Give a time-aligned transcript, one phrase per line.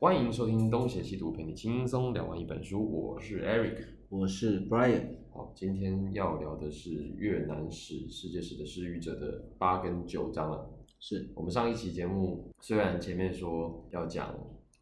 [0.00, 2.88] 欢迎收听东邪西毒，陪你轻松聊完一本书。
[2.88, 5.16] 我是 Eric，我是 Brian。
[5.32, 10.70] 好，今天要聊的是越南史、世界史的失语者的八跟九章了。
[11.00, 14.32] 是我们上一期节目虽然前面说要讲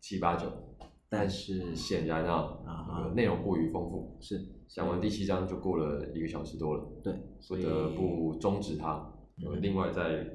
[0.03, 0.53] 七八九，
[1.09, 4.39] 但是显然啊，啊内容过于丰富，是
[4.69, 7.15] 讲完第七章就过了一个小时多了，对，
[7.49, 9.11] 不得不终止它，
[9.47, 10.27] 我们另外再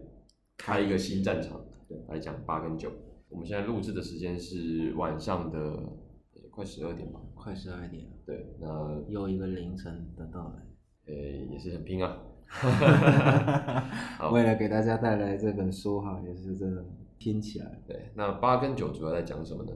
[0.58, 2.92] 开一个新战场对来讲八跟九。
[3.32, 7.20] 我们现在录制的时间是晚上的呃快十二点吧？
[7.34, 10.68] 快十二点了，对，那又一个凌晨的到来。
[11.08, 12.18] 呃也是很拼啊。
[14.20, 16.86] 好为了给大家带来这本书哈，也是真的
[17.18, 17.78] 拼起来了。
[17.88, 19.72] 对，那八跟九主要在讲什么呢？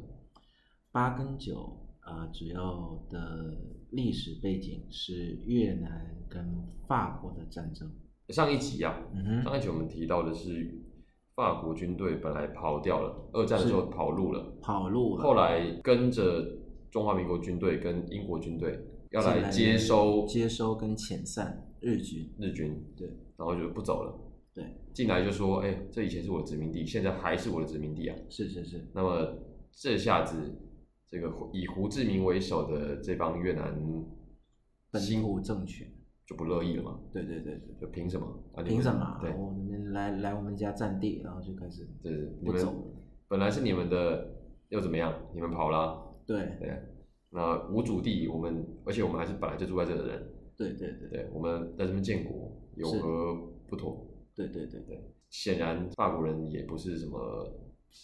[0.91, 3.55] 八跟九啊、主要的
[3.91, 6.46] 历史背景是越南跟
[6.88, 7.90] 法国的战争。
[8.30, 10.72] 上一集啊，嗯哼，上一集我们提到的是
[11.35, 15.23] 法国军队本来跑掉了，二战的时候跑路了，跑路了。
[15.23, 18.80] 后来跟着中华民国军队跟英国军队
[19.12, 22.34] 要来接收接收跟遣散日军。
[22.40, 24.18] 日军，对然后就不走了。
[24.54, 28.15] 对，进来就说：“哎、这以前是我的殖民地，现在还是我的殖民地啊。
[28.29, 29.38] 是是是”，那么
[29.73, 30.57] 这下子，
[31.05, 33.77] 这个以胡志明为首的这帮越南
[34.90, 35.85] 本新土政权。
[36.26, 36.99] 就不乐意了嘛？
[37.13, 37.76] 对对对对。
[37.79, 38.26] 就凭什么？
[38.54, 39.18] 啊，凭什么？
[39.21, 41.87] 对，我们来来我们家占地，然后就开始
[42.43, 42.73] 不走。
[43.27, 44.35] 本来是你们的，
[44.70, 45.13] 又怎么样？
[45.34, 46.82] 你们跑了啊、对对。
[47.29, 53.35] 那无主地，我们而且我们还是本来就住在这的人，对对对对，我们在这边建国，有何
[53.67, 54.07] 不妥？
[54.34, 57.17] 对对对对，显然法国人也不是什么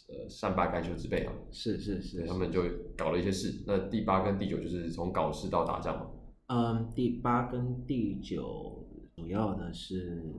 [0.09, 2.61] 呃善罢甘休之辈啊，是是是，他们就
[2.97, 3.63] 搞了一些事。
[3.65, 6.09] 那第八跟第九就是从搞事到打仗嘛。
[6.53, 8.85] 嗯，第八跟第九
[9.15, 10.35] 主要的是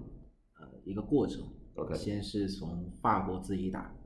[0.61, 1.43] 呃一个过程。
[1.77, 3.97] OK，先是从法国自己打，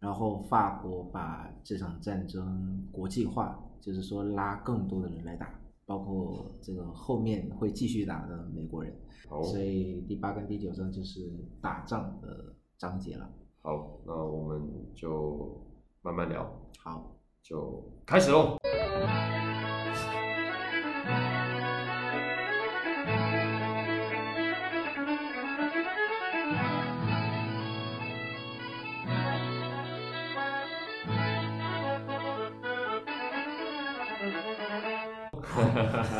[0.00, 8.92] 然后法国把这场战争国际化，就是说拉更多的人来打，包括这个后面会继续打的美国人。
[9.28, 13.30] 好，所以第八跟第九章就是打仗的章节了。
[13.62, 15.64] 好，那我们就
[16.02, 16.44] 慢慢聊，
[16.80, 18.58] 好，就开始喽。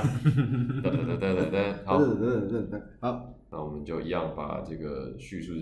[0.05, 3.35] 噔噔噔噔噔，好，对对对对，好。
[3.51, 5.53] 那我们就一样把这个叙述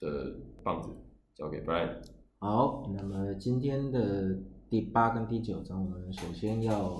[0.00, 0.88] 的棒子
[1.34, 1.96] 交给 Brian。
[2.38, 4.34] 好，那么今天的
[4.70, 6.98] 第八跟第九章，我们首先要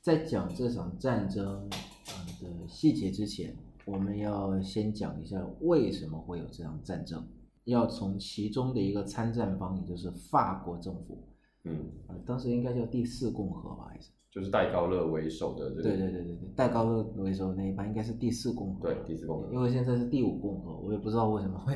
[0.00, 1.68] 在讲这场战争
[2.08, 3.54] 呃的细节之前，
[3.84, 7.24] 我们要先讲一下为什么会有这场战争，
[7.64, 11.22] 要从其中的一个参战方，也就是法国政府，
[11.64, 14.10] 嗯，呃，当时应该叫第四共和吧，还是？
[14.36, 21.74] 就是戴高乐为首的这个，对对对对对，戴高乐为首的那一班应该是第四共和，对第四共和因为现在是第五共和，我也不知道为什么会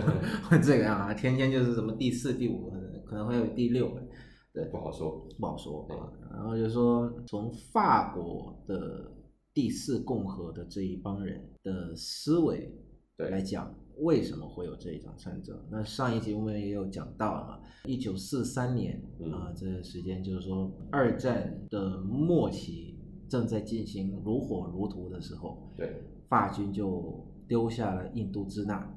[0.44, 2.70] 会这个样啊，天天就是什么第四、第五，
[3.06, 3.90] 可能会有第六，
[4.52, 5.26] 对，不好说。
[5.40, 6.12] 不好说啊。
[6.34, 9.10] 然后就说从法国的
[9.54, 12.70] 第四共和的这一帮人的思维
[13.22, 13.30] 对。
[13.30, 15.56] 来讲，为什么会有这一场战争？
[15.70, 28.94] 那上一集我们也有讲到了嘛，一九四三年嗯啊，这个时间就是说二战的末期正在进行如火如荼的时候，对，法军就丢下了印度支那，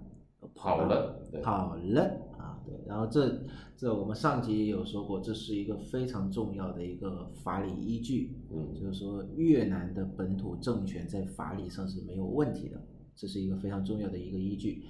[0.56, 2.02] 跑了，对，跑了
[2.38, 3.42] 啊，对，然后这
[3.78, 12.82] 这我们上集也有说过，这是一个非常重要的一个法理依据，嗯，就是说越南的本土政权在法理上是没有问题的，
[13.16, 14.86] 这是一个非常重要的一个依据。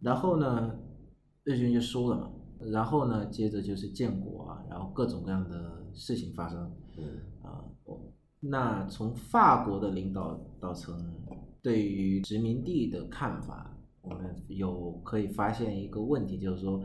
[0.00, 0.78] 然后呢，
[1.44, 2.30] 日军就输了嘛，
[2.70, 7.04] 然后呢，接着就是建国啊，然后各种各样的事情发生，嗯，
[7.42, 11.12] 啊，我那从法国的领导导层
[11.60, 16.84] 对于殖民地的看法，我们有可以发现一个问题，就是说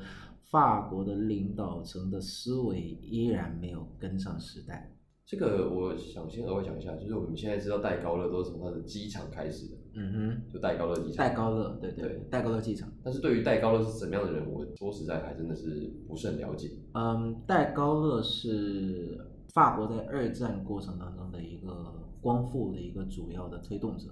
[0.50, 4.93] 法国的领导层的思维依然没有跟上时代。
[5.25, 11.25] 这个我想先额外讲一下，就是我们现在知道戴高乐都是从他的机场开始的，嗯哼就戴高乐机，场。
[11.25, 12.92] 戴高乐，对对对，戴高乐机场。
[13.04, 16.70] 但是对于戴高乐是怎么样的人，我说实在还真的是不是很了解。
[16.94, 19.18] 嗯，戴高乐是
[19.54, 24.10] 法国在二战过程当中的一个光复的一个主要的推动者。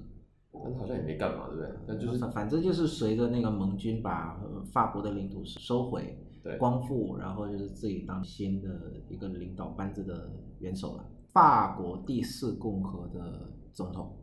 [0.54, 1.70] 但他好像也没干嘛，对不对？
[1.88, 8.70] 但就是反反正就是随着那个盟军把呃法国的领土收回，对光复，然后就是自己当新的
[9.10, 11.06] 一个领导班子的元首了。
[11.32, 14.18] 法国第四共和的总统，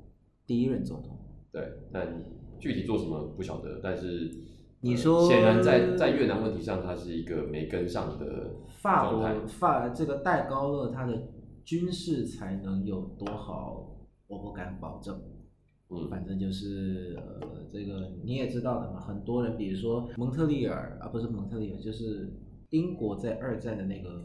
[0.47, 1.19] 第一任总统。
[1.50, 1.62] 对，
[1.93, 2.23] 但
[2.59, 3.81] 具体做什么不晓得。
[3.82, 4.31] 但是
[4.81, 8.50] 你说显然在在越南问题上，他是一个没跟上的
[8.82, 11.29] 法国法这个戴高乐他的
[11.65, 15.19] 军事才能有多好，我不敢保证。
[15.90, 22.31] 嗯反正就是呃，这个你也知道的嘛，很多人，比如说蒙特利尔啊，不是蒙特利尔，就是
[22.70, 24.25] 英国在二战的那个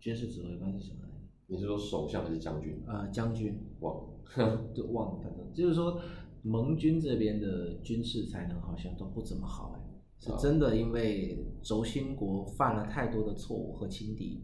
[0.00, 1.14] 军事指挥官是什么来着？
[1.46, 2.82] 你是说首相还是将军？
[2.86, 6.00] 呃，将军，忘了 就忘了，反正就是说
[6.42, 9.80] 盟军这边的军事才能好像都不怎么好哎，
[10.18, 14.42] 是啊真的因为轴心国犯了太多的错误和轻敌。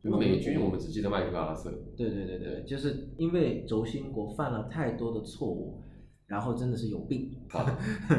[0.00, 1.72] 就美军，我们只记得麦克阿瑟。
[1.96, 5.80] 对对对对，就是因为轴心国犯了太多的错误，
[6.28, 7.32] 然后真的是有病，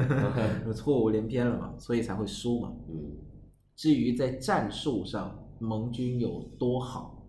[0.75, 2.73] 错误连篇了嘛，所以才会输嘛。
[2.89, 3.15] 嗯，
[3.75, 7.23] 至于在战术上，盟军有多好，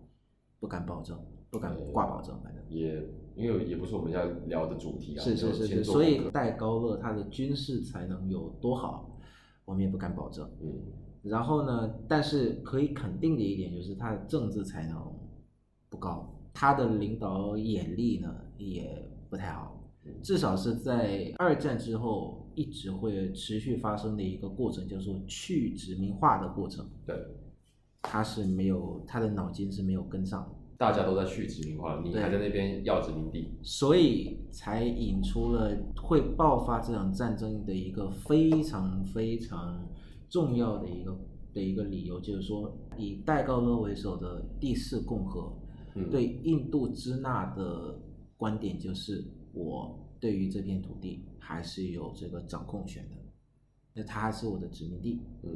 [0.59, 1.17] 不敢保证，
[1.49, 2.61] 不敢挂保证，反正。
[2.67, 9.17] 也因为也不是我们要聊的主题啊，是是是是，所以戴高乐他的军事才能有多好，
[9.65, 10.49] 我们也不敢保证。
[10.61, 10.67] 嗯
[11.23, 14.97] 然后呢，但是可以肯定的一点就是他的政治才能
[15.87, 19.80] 不高，他的领导眼力呢也不太好，
[20.23, 27.15] 至少是在二战之后一直会持续发生的一个过程，叫做去殖民化的过程，对，
[28.01, 30.49] 他是没有他的脑筋是没有跟上的。
[30.77, 39.87] 大家都在去殖民化，你还在那边要殖民地，所以才引出了会爆发这场战争的一个非常非常
[40.27, 41.15] 重要的一个
[41.53, 45.55] 的一个理由，就是说以戴高乐为首的第四共和
[45.93, 47.99] 嗯，对印度支那的
[48.35, 53.15] 观点就是，我对于这片土地还是有这个掌控权的，
[53.93, 55.49] 那它还是我的殖民地，嗯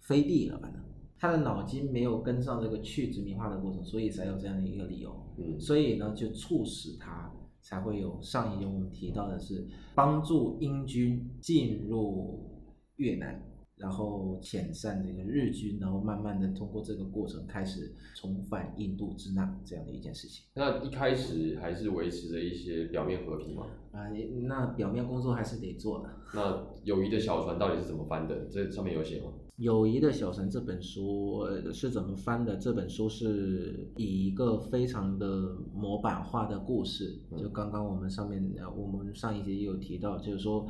[0.00, 0.82] 飞地了，反正
[1.18, 5.14] 他的脑筋没有跟上这个去殖民化的过程，所以才有这样的一个理由。
[5.38, 7.30] 嗯所以呢，就促使他
[7.60, 12.48] 才会有上一节我们提到的是帮助英军进入
[12.96, 13.42] 越南，
[13.80, 20.44] 然后遣散这个日军，然后慢慢的通过这个过程开始重返印度支那这样的一件事情。
[20.54, 23.66] 那一开始还是维持着一些表面和平吗。
[23.92, 24.06] 啊、
[24.46, 26.10] 那表面工作还是得做的。
[26.32, 28.44] 那友谊的小船到底是怎么翻的？
[28.48, 29.28] 这上面有写吗？
[29.56, 32.56] 《友谊的小船》这本书呃是怎么翻的？
[32.56, 40.66] 这本书是以一个非常的模板化的故事，嗯就刚刚我们上面呃我们上一节也有提到，就是说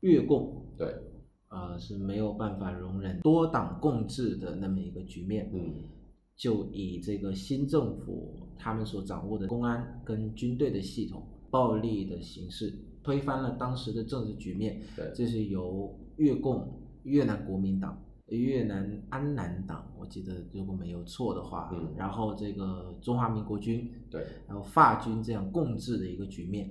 [0.00, 0.92] 越共对，
[1.48, 5.74] 呃是没有办法容忍多党共治的那么一个局面，嗯。
[6.38, 12.70] 就以这个新政府他们所掌握的公安跟军队的系统暴力的形式
[13.02, 26.70] 推翻了当时的政治局面，对，这是由越共、越南国民党、越南安南党，我记得如果没有错的话，嗯然后这个中华民国军，对，然后法军这样共治的一个局面，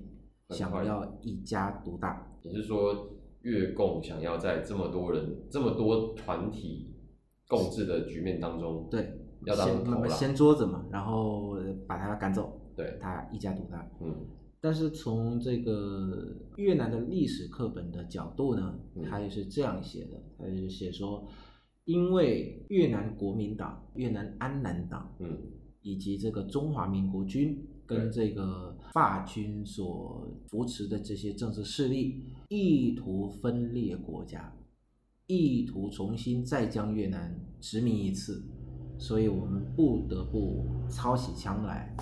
[0.50, 3.10] 想要一家独大，也就是说，
[3.46, 6.94] 越共想要在这么多人、这么多团体
[7.48, 9.08] 共治的局面当中，对，
[9.46, 10.08] 要当先头啦。
[10.10, 11.56] 掀桌子嘛，然后
[11.88, 13.88] 把他赶走，对，他一家独大。
[14.02, 14.14] 嗯。
[14.60, 21.28] 但是从这个越南的历史课本的角度呢嗯，它也是这样写的，他就是写说，
[21.84, 25.38] 因为越南国民党、越南安南党嗯。
[25.84, 34.54] 以及这个中华民国军跟这个法军所扶持的这些政治势力，意图分裂国家，
[35.28, 38.44] 意图重新再将越南殖民一次，
[38.98, 41.96] 所以我们不得不操起枪来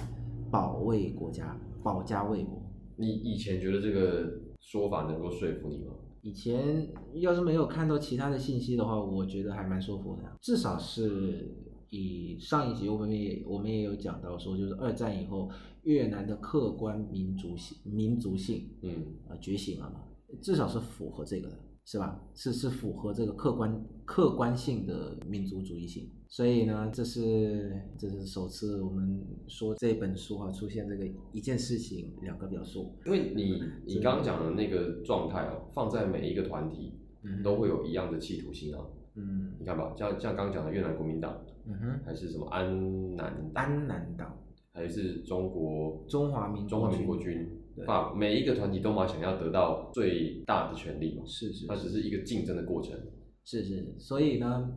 [0.52, 2.62] 保卫国家，保家卫国。
[2.96, 5.94] 你以前觉得这个说法能够说服你吗？
[6.22, 11.54] 以前要是没有看到其他的信息的话，我觉得还蛮说服的，至少是
[11.90, 15.50] 以上一集我们也我们也有讲到说，就是二战以后
[15.84, 18.92] 越南的客观民族性民族性嗯
[19.28, 20.02] 呃觉醒了嘛，
[20.42, 22.24] 至少是符合这个的，是吧？
[22.34, 38.82] 是是符合这个客观客观性的民族主义性，所以呢，这是这是首次我们说这本书啊出现这个一件事情两个表述，因为你你刚刚讲的那个状态哦，放在每一个团体嗯都会有一样的企图心啊。
[39.16, 44.38] 嗯你看吧，像像刚刚讲的越南国民党，嗯哼，还是什么安南，安南党。
[44.76, 47.48] 还是中国中华民国中华民国军
[47.86, 52.98] 法每一个团体都嘛想要得到最大的权利嘛，是是它只是一个竞争的过程。
[53.44, 54.72] 是是，所以呢，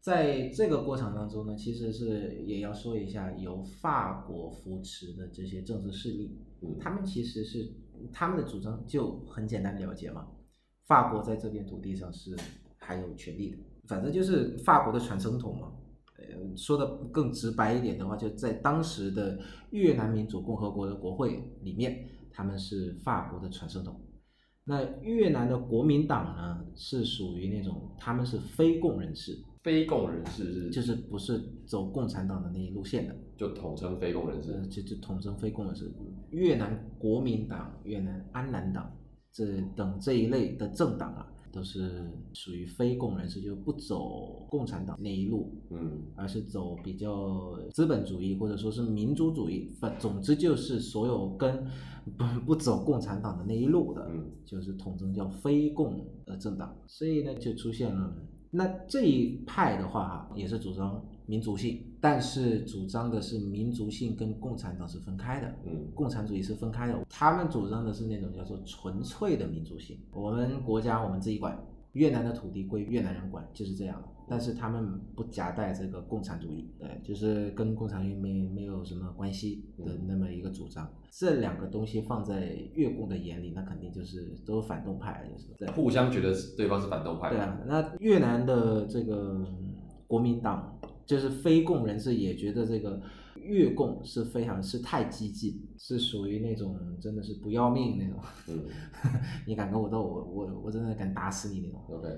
[0.00, 6.76] 在这个过程当中呢，其实是也要说一下由法国扶持的这些政治势力，嗯。
[6.78, 7.72] 他们其实是
[8.12, 10.26] 他们的主张就很简单了解嘛，
[10.86, 12.36] 法国在这片土地上是
[12.78, 15.72] 还有权利的，反正就是法国的传声筒嘛。
[16.18, 19.38] 呃，说的更直白一点的话，就在当时的
[19.70, 24.00] 越南民主共和国的国会里面，他们是法国的传声筒。
[24.64, 34.68] 那越南的国民党呢，是属于那种他们是非共人士，非共人士是就是不是走共产党的那一路线的，就统称非共人呃，士。
[34.68, 35.90] 就就统称非共人士。
[36.30, 38.96] 越南国民党、越南安南党
[39.32, 51.66] 这等这一类的政党啊，都是属于非共人士，就不走共产党那一路，嗯而是走比较资本主义或者说是民主主义，反总之就是所有跟
[52.16, 58.14] 不不走共产党的那一路的，嗯就是统称叫非共的政党，所以呢就出现了。
[58.50, 67.06] 那这一派的话哈，也是主张民族性，但是主张的是民族性跟共产党是分开的，嗯共产主义是分开的。
[67.08, 71.56] 他们主张的是那种叫做纯粹的民族性，我们国家我们自己管，
[71.92, 74.08] 越南的土地归越南人管，就是这样的。
[74.30, 80.88] 但是他们不夹带这个共产主义，对，就是跟共产主义没没有什么关系的那么一个主张。
[81.10, 85.68] 这两个东西放在越共的眼里，那肯定就是都是反动派，就是对。
[85.72, 87.30] 互相觉得对方是反动派。
[87.30, 89.44] 对啊，那越南的这个
[90.06, 93.02] 国民党，就是非共人士也觉得这个
[93.34, 98.20] 越共是非常是太激进，是属于那种真的是不要命那种。
[98.48, 98.62] 嗯
[99.44, 102.08] 你敢跟我斗，我我我真的敢打死你那种，，OK，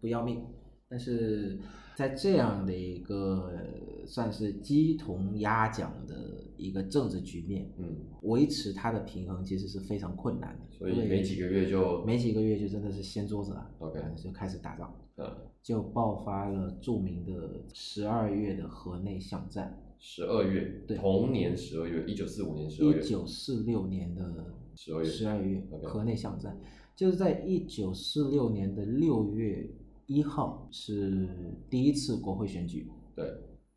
[0.00, 0.42] 不要命。
[0.90, 1.58] 但是
[1.94, 10.76] 在这样的一个呃算是鸡同鸭讲的一个政治局面，嗯，维持它的平衡其实是非常困难的。
[10.76, 14.92] 所以没几个月就没几个月就真的是掀桌子了 OK 嗯就开始打仗。
[15.16, 26.58] 呃就爆发了著名的十二月的河内巷战，十二月，对同年十二月，一九四五年十二月，一九四六年的十二月，十二月河内巷战，
[26.96, 29.68] 就是在一九四六年的六月
[30.10, 31.28] 一号是
[31.70, 33.24] 第一次国会选举，对，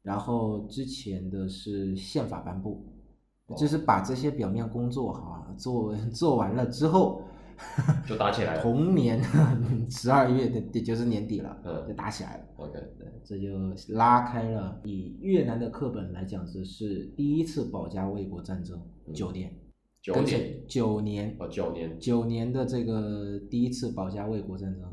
[0.01, 2.83] 然后之前的是宪法颁布，
[3.45, 7.21] 哦就是把这些表面工作哈做 做完了之后，
[8.07, 8.63] 就打起来了。
[8.63, 9.21] 同年
[9.91, 12.45] 十二月的也就是年底了，嗯就打起来了。
[12.55, 19.53] OK，对，这就拉开了以越南的课本来讲，这是第一次保家卫国战争，嗯九年，
[20.01, 24.83] 九年，九年，哦，九年，九年的这个第一次保家卫国战争，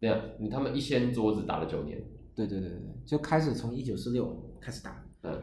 [0.00, 2.02] 这样，你他们一掀桌子打了九年，
[2.34, 5.40] 对对对对对，就开始从一九四六开始打，嗯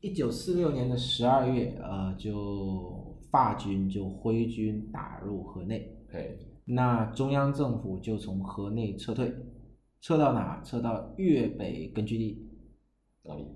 [0.00, 9.32] 一九四六年的十二月，呃，就法军就挥军打入河内，嘿，那中央政府就从河内撤退，
[10.00, 10.62] 撤到哪？
[10.62, 12.46] 撤到粤北根据地。
[13.22, 13.46] 哪里？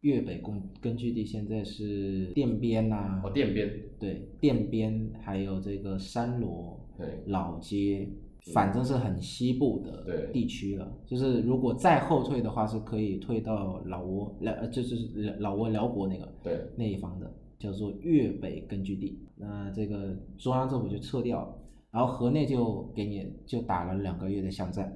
[0.00, 8.06] 粤北根根据地现在是奠边呐、哦，奠边，对，奠边还有这个山罗对，老街，
[8.52, 10.92] 反正是很西部的地区了。
[11.06, 19.18] 就是如果再后退的话，是可以退到老挝，辽呃，这就是老挝辽国那个对，那一方的，叫做粤北根据地。
[19.36, 21.58] 那这个中央政府就撤掉了，
[21.90, 24.94] 然后河内就给你就打了两个月的巷战。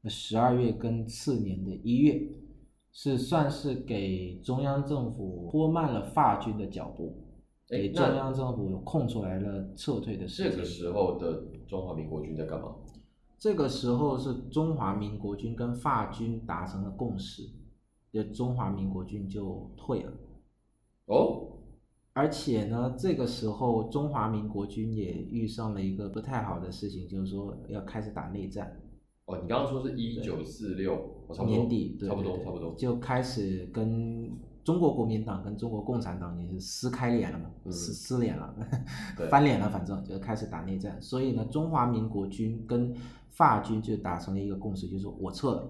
[0.00, 2.20] 那十二月跟次年的一月，
[2.90, 7.31] 是算是给中央政府拖慢了法军的脚步，哎
[7.72, 10.52] 给中央政府空出来了撤退的时间。
[10.52, 12.74] 这个时候的中华民国军在干嘛？
[13.38, 17.48] 这个时候是中华民国军跟法军达成了共识，
[18.12, 20.12] 就中华民国军就退了。
[21.06, 21.48] 哦，
[22.12, 28.78] 而且呢，这个时候中华民国军也遇上了一个不太好的事情，就是说要开始打内战。
[29.24, 34.30] 哦，你刚刚说是一九四六，年底，对差不多，差不多，就开始跟
[34.64, 37.72] 中国国民党跟中国共产党也是撕开脸了嘛，嗯。
[37.72, 38.54] 撕撕脸了
[39.16, 41.00] 对，翻脸了，反正就开始打内战。
[41.00, 42.94] 所以呢，中华民国军跟
[43.30, 45.68] 法军就达成了一个共识，就是我撤了，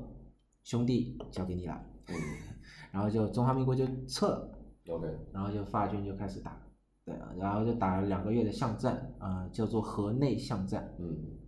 [0.63, 2.15] 兄弟交给你了，嗯。
[2.93, 4.59] 然后就中华民国就撤了。
[4.89, 6.61] ，OK，然后就法军就开始打，
[7.05, 11.39] 对啊，然后就打了两个月的巷战，啊、叫做河内巷战，嗯。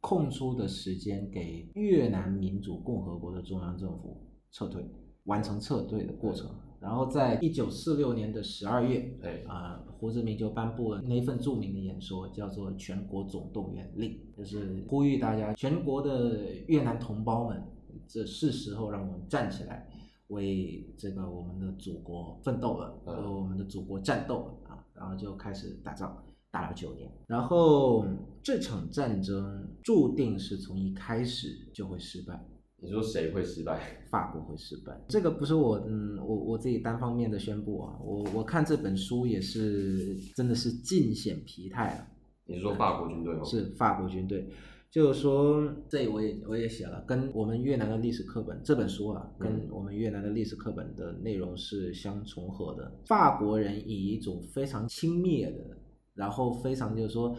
[0.00, 4.86] 空出的时间给越南民主共和国的中央政府撤退，
[5.24, 6.50] 完成撤退的过程。
[6.80, 17.62] 然后在一九四六年的十二月，哎，啊、胡志明就颁布了那份著名的演说，叫做《全国总动员令》，就是呼吁大家，全国的越南同胞们，
[18.06, 19.88] 这是时候让我们站起来，
[20.26, 24.84] 为这个我们的祖国奋斗了，嗯为我们的祖国战斗了啊！
[24.92, 27.10] 然后就开始打仗，打了九年。
[27.26, 28.04] 然后
[28.42, 32.46] 这场战争注定是从一开始就会失败。
[32.84, 33.80] 你说谁会失败？
[34.10, 42.06] 法国会失败，这个不是我，嗯，我我自己单方面的宣布啊，我我看这本书也是真的是尽显疲态了，
[42.46, 43.42] 你是说法国军队吗？
[43.44, 44.48] 是法国军队，
[44.90, 53.00] 就是说这我也我也写了，跟我们越南的历史课本这本书啊，跟我们越南的历史课本的内容是相重合的。
[53.06, 55.76] 法国人以一种非常轻蔑的，
[56.14, 57.36] 然后非常就是说。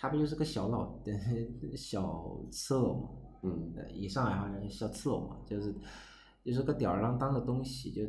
[0.00, 1.12] 他不就是个小老的
[1.76, 3.08] 小刺偶嘛？
[3.42, 5.74] 嗯，呃，以上海话人小刺偶嘛，就是
[6.44, 8.02] 就是个吊儿郎当的东西，就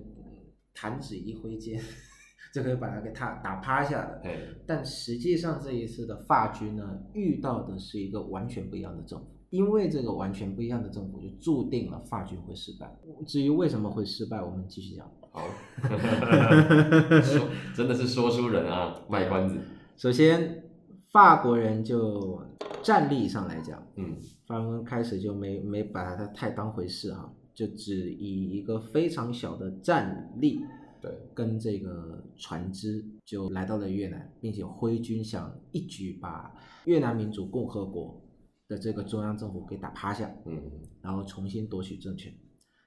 [0.74, 1.82] 弹指一挥间
[2.54, 4.22] 就可以把他给他打趴下的。
[4.24, 13.00] 哎，但实际上这一次的法军呢，遇到的是一个完全不一样的政府，因为这个完全不一样的政府，就注定了法军会失败。
[13.28, 15.10] 至于为什么会失败，我们继续讲。
[15.32, 15.46] 好，
[17.22, 19.60] 说 真的是说书人啊，卖关子。
[19.96, 20.64] 首先，
[21.12, 22.40] 法国人就
[22.84, 30.62] 战力上来讲，嗯，法国人开始就没没把它太当回事哈，就只以一个非常小的战力
[31.02, 36.54] 对，跟这个船只就来到了越南，并且挥军想一举把
[36.86, 38.22] 越南民主共和国
[38.68, 40.62] 的这个中央政府给打趴下，嗯，
[41.02, 42.32] 然后重新夺取政权。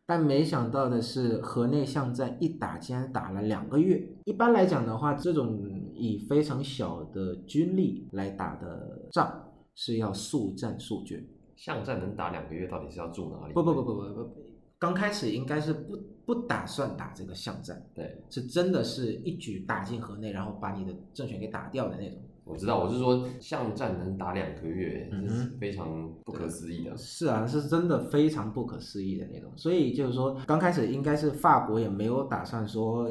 [0.05, 4.05] 但没想到的是，河内巷战一打竟然打了两个月。
[4.25, 11.25] 一般来讲的话，这种以非常小的军力来打的仗是要速战速决。
[11.55, 13.55] 巷战能打两个月，到底是要住哪里？
[13.55, 14.37] 不不不不不不，
[14.81, 22.19] 刚开始应该是不不打算打这个巷战，对，是真的是一举打进河内，然后把你的政权给打掉的那种。
[22.45, 26.97] 我知道，我是说巷战能打两个月，是非常不可思议的。
[26.97, 29.51] 是啊，是真的非常不可思议的那种。
[29.57, 33.09] 所以就是说，刚开始应该是法国也没有打算说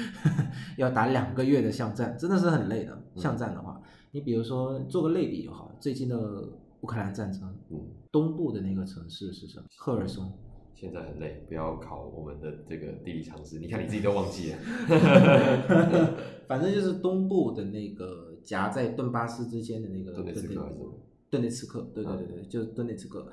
[0.78, 2.98] 要打两个月的巷战，真的是很累的。
[3.16, 6.18] 巷战的话，你比如说做个类比就好，最近的
[6.80, 7.78] 乌克兰战争，嗯，
[8.10, 9.66] 东部的那个城市是什么？
[9.76, 10.32] 赫尔松。
[10.74, 13.58] 现在很累，不要考我们的这个地理常识。
[13.58, 14.58] 你看你自己都忘记了。
[16.46, 20.72] 反正就是东部的那个夹在顿巴斯之间的那个顿内茨克
[21.28, 23.26] 顿内茨克，对对对对，就是顿内茨克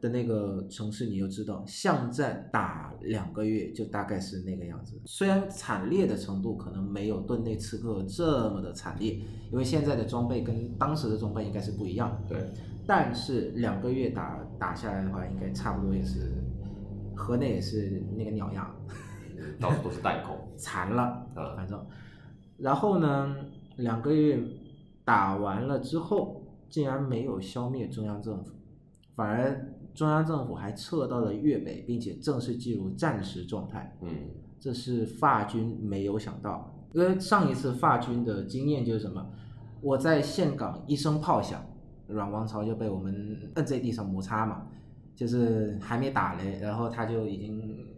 [0.00, 5.00] 的那个城市，你就知道，巷战打两个月就大概是那个样子。
[5.06, 9.14] 虽然惨烈的程度可能没有顿内茨克这么的惨烈，
[9.50, 12.50] 因为现在的装备跟当时的装备应该是不一样的，对，
[12.86, 16.32] 但是两个月打打下来的话，应该差不多也是
[17.16, 18.70] 河内也是那个鸟样。
[19.58, 20.36] 到处都是弹孔。
[20.60, 21.86] 残了，嗯反正，
[22.58, 23.34] 然后呢，
[23.76, 24.42] 两个月
[25.04, 28.52] 打完了之后，竟然没有消灭中央政府，
[29.14, 33.96] 反而中央政府还撤到了粤北，并且正式进入战时状态。
[34.02, 34.08] 嗯，
[34.58, 39.26] 这是法军没有想到，因为上一次法军的经验就是什么？
[39.80, 41.64] 我在岘港一声炮响，
[42.06, 44.66] 阮王朝就被我们摁在地上摩擦嘛，
[45.16, 47.89] 就是还没打嘞，然后他就已经呃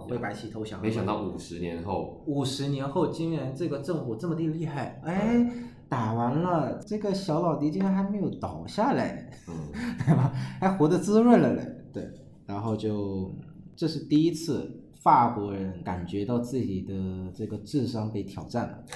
[0.00, 0.80] 灰白旗投降。
[0.80, 5.50] 没想到五十年后，五十年后，竟然这个政府这么的厉害，哎，
[5.88, 9.54] 打完了，这个小老弟竟然还没有倒下来，嗯，
[10.06, 10.32] 对吧？
[10.60, 12.08] 还活得滋润了嘞，对，
[12.46, 13.34] 然后就
[13.74, 18.84] 这是第一次法国人感觉到自己的这个智商被挑战了。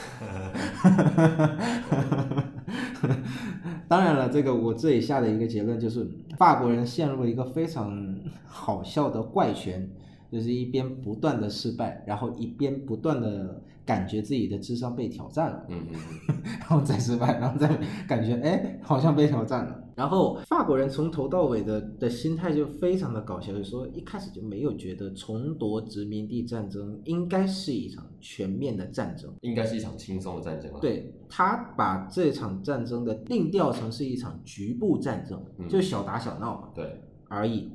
[3.88, 9.86] 当然了，这个我这里下的一个结论就是，法国人陷入了一个非常好笑的怪圈，
[10.32, 15.98] 就是一边不断的失败，然后一边不断的感觉自己的智商被挑战了，嗯嗯
[16.30, 17.68] 嗯， 然后再失败，然后再
[18.08, 19.78] 感觉哎好像被挑战了。
[19.94, 29.30] 然后法国人从头到尾的的心态就非常的搞笑，就是说一开始就没有觉得重夺殖民地战争应该是一场全面的战争。
[29.42, 37.70] 应该是一场轻松的战争啊。，对他把这场战争的定调成是一场局部战争，嗯就小打小闹嘛对，而已。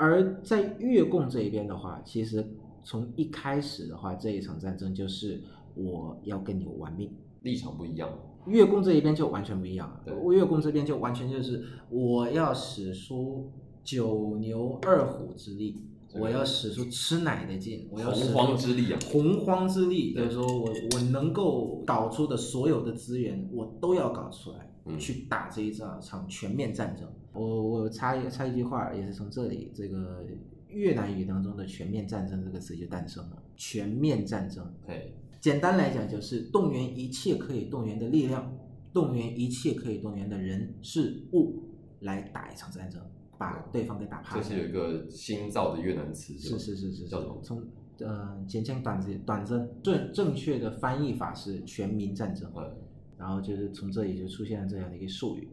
[0.00, 2.42] 而在越共这一边的话，其实
[2.82, 5.42] 从一开始的话，这一场战争就是
[5.74, 7.12] 我要跟你玩命。
[7.42, 8.08] 立场不一样。
[8.46, 13.50] 越共这一边就完全不一样了对，越共这边就完全就是我要使出
[13.84, 15.76] 九牛二虎之力，
[16.14, 27.08] 我要使出吃奶的劲，我要使洪出荒之力啊洪荒之力，对就是说我我能够搞出的所有的资源，我都要搞出来，嗯去打这一场场全面战争。
[27.32, 30.26] 我我插一插一句话，也是从这里这个
[30.68, 33.42] 越南语当中的“全面战争”这个词就诞生了。
[33.56, 38.56] 全面战争，对，简单来讲就是动员一切可以动员的力量，
[38.92, 41.62] 动员一切可以动员的人事物
[42.00, 43.00] 来打一场战争，
[43.38, 44.62] 把对方给打趴下这是。
[44.62, 47.38] 有一个新造的越南词，是吧是是是，叫什么？
[47.42, 47.62] 从
[47.98, 52.76] 呃简称短字短征，正正确的翻译法是全民战争，嗯
[53.20, 55.50] 然后就是从这里就出现了这样的一个术语。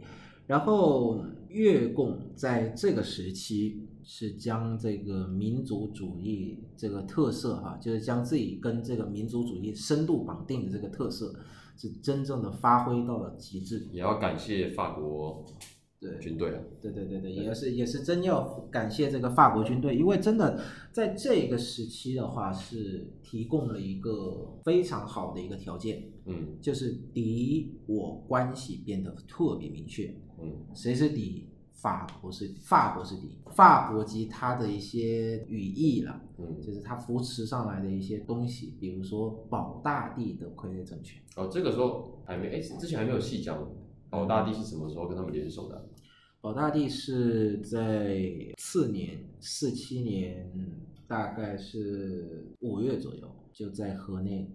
[0.48, 11.36] 然后越共在这个时期是将这个民族主义这个特色哈、就是将自己跟这个民族主义深度绑定的这个特色，
[11.76, 13.90] 是真正的发挥到了极致。
[13.92, 15.44] 也要感谢法国
[16.00, 30.14] 对军队啊，对对对对，对也是也是真要感谢这个法国军队，因为真的在这个时期的话，是提供了一个非常好的一个条件，嗯就是敌我关系变得特别明确。
[30.40, 31.50] 嗯谁是敌？
[31.74, 41.22] 法国是法国是敌，法国及它的一些语义了，嗯，就是它扶持上来的一些东西，比如说保大帝的傀儡政权。
[41.36, 43.64] 哦，这个时候还没哎，之前还没有细讲
[44.10, 45.84] 保大帝是什么时候跟他们联手的啊？
[46.42, 48.20] 保大帝是在
[48.58, 50.52] 次年四七年，
[51.08, 54.50] 大概是五月左右，就在河内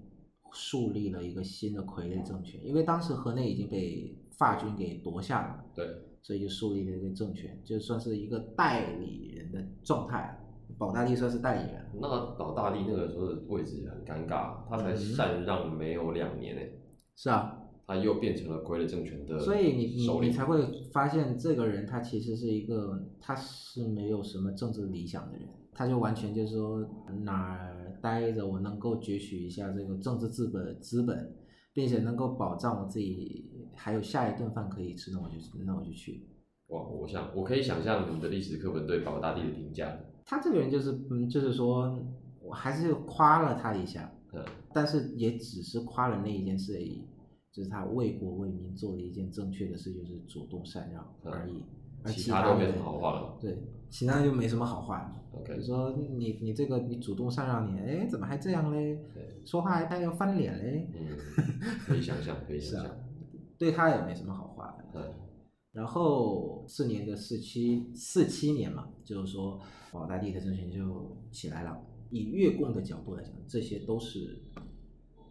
[0.52, 2.64] 树立了一个新的傀儡政权。
[2.64, 5.86] 因为当时河内已经被法军给夺下了，对，
[6.22, 10.38] 所以就树立了一个政权，就算是一个代理人的状态。
[10.78, 16.66] 保大帝算是代理人，那保大帝那个时候的位置也很尴尬，他才嗯禅让没有两年哎，
[17.14, 26.86] 是啊，他又变成了傀儡政权的所以你你你才会发现这个人他其实是一个他是没有什么政治理想的人，他就完全就是说
[27.24, 31.34] 哪儿待着我能够攫取一下这个政治资本资本，
[31.72, 36.28] 并且能够保障我自己还有下一顿饭可以吃，那我就那我就去。
[36.68, 41.98] 哇，我想我可以想象你们的历史课本对保大帝的评价，他这个人就是嗯，就是说
[42.40, 47.06] 我还是夸了他一下，嗯但是也只是夸了那一件事而已，
[47.50, 51.52] 就是他为国为民做了一件正确的事，就是主动禅让而已。
[51.52, 51.58] 而
[52.06, 53.38] 其其他都没什么好话了。
[53.40, 53.56] 对，
[53.90, 55.12] 其他就没什么好话。
[55.32, 58.98] OK，就说你你这个你主动上让你，哎，怎么还这样嘞？
[59.44, 60.88] 说话还带要翻脸嘞？
[60.94, 61.16] 嗯，
[61.86, 62.96] 可以想象，可以想象，，
[63.58, 65.00] 对他也没什么好话的。
[65.00, 65.14] 嗯
[65.72, 69.58] 然后四年的四七四七年嘛，就是说
[69.90, 71.80] 保大帝的政权就起来了。
[72.10, 74.38] 以越共的角度来讲，这些都是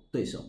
[0.10, 0.40] 对手。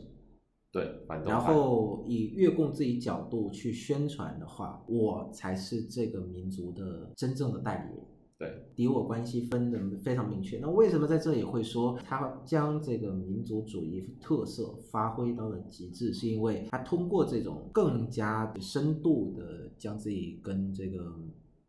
[0.72, 8.06] 对，反动然后以越共自己角度去宣传的话，我才是这个民族的真正的代理人。
[8.38, 10.58] 对，敌我关系分的非常明确。
[10.58, 16.12] 那为什么在这里会说他将这个民族主义特色发挥到了极致？
[16.12, 21.14] 是因为他通过这种更加深度的将自己跟这个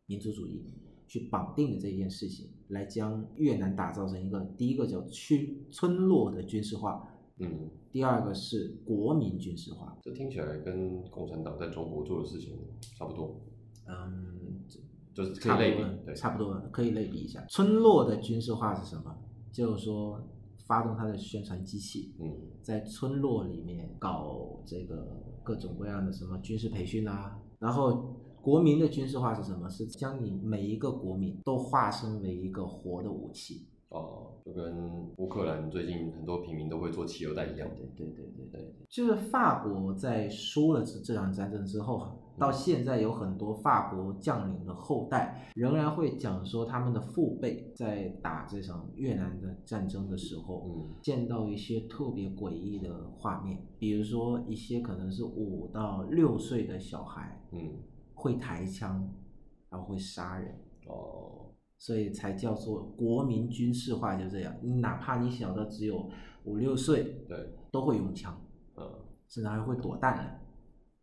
[0.07, 0.65] 民族主义
[1.05, 7.07] 去绑定的这件事情，来将越南打造成一个第一个叫区村落的军事化，
[7.39, 9.97] 嗯，第二个是国民军事化。
[10.01, 12.57] 这听起来跟共产党在中国做的事情
[12.97, 13.41] 差不多，
[13.87, 14.59] 嗯，
[15.13, 17.43] 就是可差不以类比多，，对，差不多可以类比一下。
[17.49, 19.15] 村落的军事化是什么？
[19.51, 20.21] 就是说
[20.65, 27.39] 发动它的宣传机器，嗯在村落里面搞这个各种各样的什么军事培训啊。
[27.59, 29.69] 然后国民的军事化是什么？
[29.69, 33.65] 是将你每一个国民都化身为一个活的武器。
[33.93, 50.95] 哦，就跟乌克兰最近很多平民都会做汽油弹一样，对对对对对，就是法国在输了这这场战争之后，到现在有很多法国将领的后代仍然会讲说，他们的父辈在打这场越南的战争的时候，嗯。
[51.03, 57.77] 见到一些特别诡异的画面，比如说一些可能是五到六岁的小孩嗯，
[58.15, 59.07] 会抬枪，
[59.69, 60.55] 然后会杀人。
[60.87, 61.42] 哦，
[61.83, 64.55] 所以才叫做国民军事化，就这样。
[64.61, 66.09] 你哪怕你小的只有
[66.45, 67.37] 五六岁，对，
[67.69, 68.41] 都会用枪，
[68.77, 68.89] 嗯，
[69.27, 70.23] 甚至还会躲弹呢。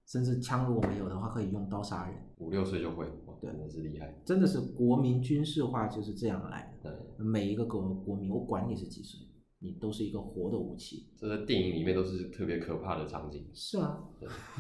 [0.07, 2.15] 甚至枪如果没有的话，可以用刀杀人。
[2.39, 6.91] 五六岁就会，哇，对真的是厉害，真的是国民军事化就是这样来的。
[6.91, 9.21] 对，每一个国国民，我管你是几岁，
[9.59, 11.11] 你都是一个活的武器。
[11.19, 14.03] 这在电影里面都是特别可怕的场景，是啊，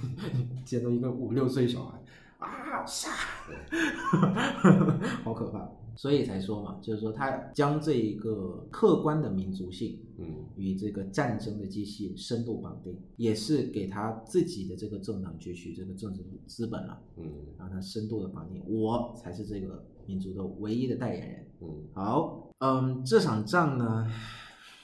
[0.67, 1.99] 见到一个五六岁小孩
[2.41, 3.11] 啊，杀，
[5.25, 5.80] 好可怕。
[5.97, 10.27] 所以才说嘛，就是说他将这一个客观的民族性嗯。
[10.57, 17.25] 与这个战争的机器深度绑定，也是给他自己的这个政党攫取这个政治资本了，嗯。
[17.59, 21.47] 让他深度的绑定，我才是这个民族的唯一的代言人。
[21.61, 21.89] 嗯。
[21.95, 24.07] 好，嗯，这场仗呢，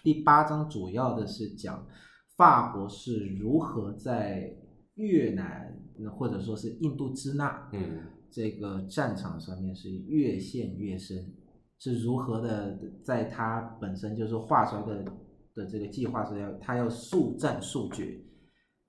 [0.03, 1.87] 第八章主要的是讲
[2.37, 4.57] 法国是如何在
[4.95, 8.01] 越南，那或者说是印度支那嗯
[8.37, 11.33] 这个战场上面是越陷越深，
[11.79, 15.05] 是如何的在他本身就是画出来的
[15.55, 18.21] 的这个计划是要他要速战速决，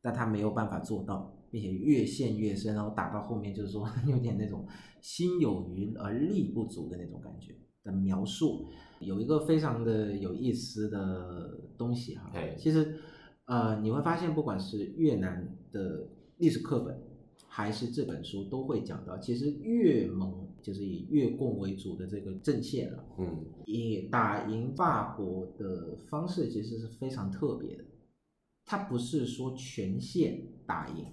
[0.01, 4.67] 但他没有办法做到，并且越陷越深，然后打到后面就是说 有点那种
[5.01, 7.55] 心有余而力不足的那种感觉
[7.86, 8.67] 的描述，
[8.99, 12.99] 有一个非常的有意思的东西哈嘿，其实
[13.45, 16.05] 呃你会发现不管是越南的
[16.36, 17.06] 历史课本。
[17.57, 27.83] 还是这本书都会讲到，其实越盟就是以越共为主的这个阵线啊，嗯以打赢法国的方式其实是非常特别的。
[28.63, 31.07] 它不是说全线打赢，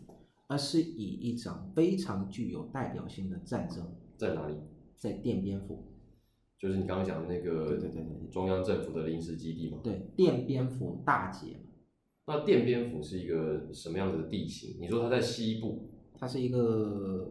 [0.46, 3.83] 而是以一场非常具有代表性的战争，
[4.18, 4.54] 在哪里？
[4.98, 5.83] 在奠边府。
[6.59, 9.78] 就是你刚刚讲的那个对对对对中央政府的临时基地嘛。
[9.83, 11.57] 对，奠边府大捷，
[12.26, 14.76] 那奠边府是一个什么样子的地形？
[14.78, 15.88] 你说它在西部
[16.25, 17.31] 它是一个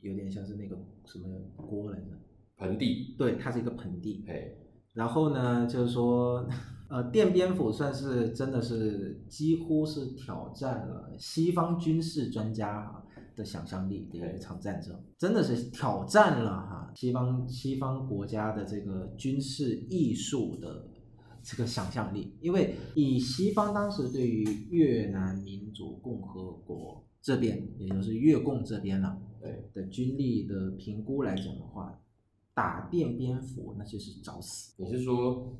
[0.00, 2.06] 有点像是那个什么锅来着？
[2.56, 4.24] 盆地，对，它是一个盆地。
[4.26, 4.50] 哎，
[4.94, 6.48] 然后呢，就是说，
[6.88, 13.04] 呃，奠边府算是真的是几乎是挑战了西方军事专家啊
[13.36, 20.88] 的想象力的一场战争，真的是挑战了哈西方西方国家的这个军事艺术的
[21.42, 31.98] 这个想象力，因为以西方当时对于越南民主共和国这边，也就是越共这边了对，的军力的评估来讲的话，
[32.52, 34.74] 打奠边府那就是找死。
[34.76, 35.56] 你是说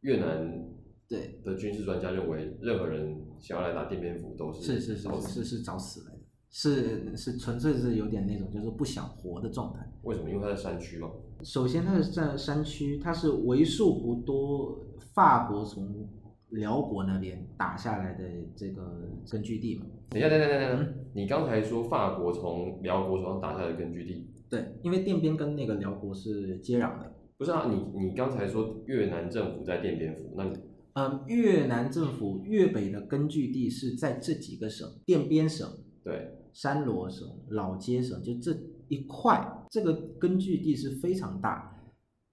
[0.00, 0.68] 越南
[1.08, 9.88] 对，的军事专家认为，任何人想要来打奠边府都是是是是是是找死来的，是是纯粹是有点那种就是不想活的状态。
[10.02, 10.28] 为什么？
[10.28, 11.08] 因为它在山区嘛。
[11.44, 16.08] 首先，它是在山区，它是为数不多法国从
[16.48, 18.24] 辽国那边打下来的
[18.56, 19.86] 这个根据地嘛。
[20.10, 27.12] 等一下，等等等嗯你刚才说法国从辽国手上打下来的根据地，对，因为奠边跟那个辽国是接壤的。
[27.38, 27.70] 不是啊？
[27.70, 30.58] 你你刚才说越南政府在奠边府，那你
[30.94, 35.68] 嗯，越南政府越北的根据地是在这几个省：奠边省、
[36.02, 41.78] 对山罗省、老街省，就这一块，这个根据地是非常大，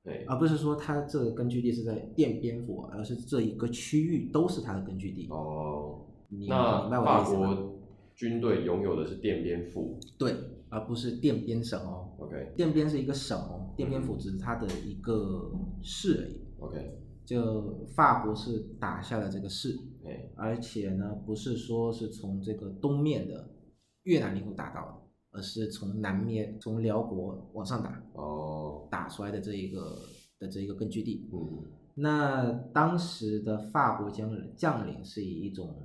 [0.06, 5.28] 对而不是说它这个根据地是在奠边府，而是这一个区域都是它的根据地。
[5.30, 6.06] 哦，
[6.38, 7.24] 你那法？
[7.24, 7.80] 国
[8.16, 10.36] 军队拥有的是奠边府对，
[10.70, 12.10] 而不是奠边省哦。
[12.20, 16.42] ，OK 奠边是一个省哦，奠边府只是它的一个市而已。
[16.60, 23.50] OK，就法国是打下了这个市，哎，而且呢，不是说是从这个东面的
[24.04, 29.98] 越南领土打到的，而是从南面从辽国往上打哦，打出来的这一个
[30.40, 31.28] 的这一个根据地。
[31.34, 31.64] 嗯，
[31.96, 35.76] 那当时的法国将领将领是以一种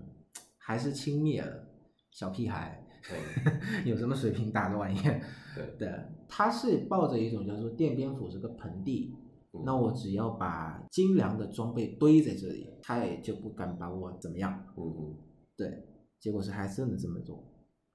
[0.68, 1.64] 还是轻蔑了
[2.11, 3.18] 小屁孩，对，
[3.90, 5.18] 有什么水平打这玩意儿？
[5.57, 5.90] 对， 对，
[6.28, 9.14] 他是抱着一种叫做奠边府是个盆地，
[9.54, 14.62] 嗯那我只要把精良的装备堆在这里，他也就不敢把我怎么样。
[14.76, 15.16] 嗯嗯，
[15.57, 15.87] 对，
[16.20, 17.42] 结果是还真的这么做，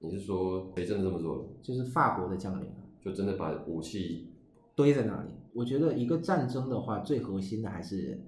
[0.00, 1.44] 你是说谁真的这么做了？
[1.62, 4.34] 就是法国的将领啊就真的把武器
[4.74, 5.28] 堆在那里。
[5.54, 8.20] 我觉得一个战争的话，最核心的还是人，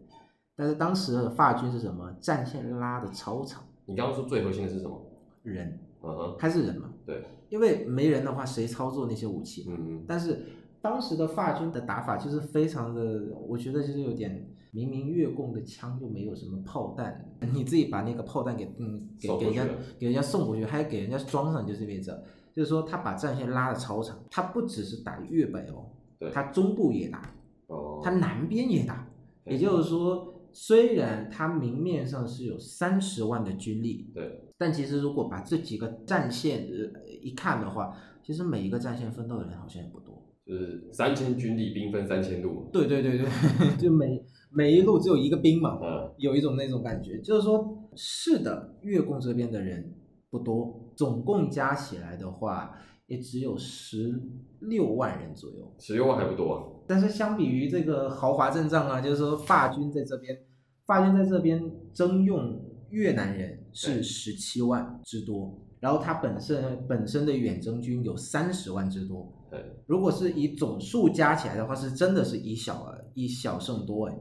[0.55, 2.13] 但是当时的法军是什么？
[2.21, 5.01] 战线拉的超长，你刚刚说最核心的是什么？
[5.42, 5.79] 人。
[6.03, 6.92] 嗯哼，还是人嘛？
[7.05, 9.64] 对，因为没人的话，谁操作那些武器？
[9.68, 10.46] 嗯嗯，但是
[10.81, 19.64] 当时的法军的打法就是非常的，我觉得就是有点，明明越共的枪就没有什么炮弹， 你自己把那个炮弹给嗯给给人家
[19.99, 22.12] 给人家送过去，还给人家装上，就是为这，
[22.55, 25.87] 就是说他把战线拉的超长，他不只是打越北哦
[26.20, 27.35] 对，他中部也打，
[27.66, 29.09] 哦，他南边也打，
[29.44, 40.23] 也就是说，虽然他明面上是有三十万的军力，对，但其实如果把这几个战线呃一看的话，其实每一个战线奋斗的人好像也不多。
[40.47, 43.29] 就是三千军力兵分三千路，对对对对，
[43.77, 49.92] 就每每一路只有一个兵嘛，嗯，有一种那种感觉，就是说，是的，越共这边的人
[50.31, 54.19] 不多，总共加起来的话，也只有十
[54.61, 55.75] 六万人左右。
[55.79, 60.38] 十六万还不多啊，但是相比于这个豪华阵仗啊，就是说法军在这边，
[60.87, 69.33] 法军在这边征用越南人是对十七万之多，然后他本身本身的远征军有三十万之多。
[69.51, 74.18] 对，如果是以总数加起来的话，是真的是以小啊以小胜多哎。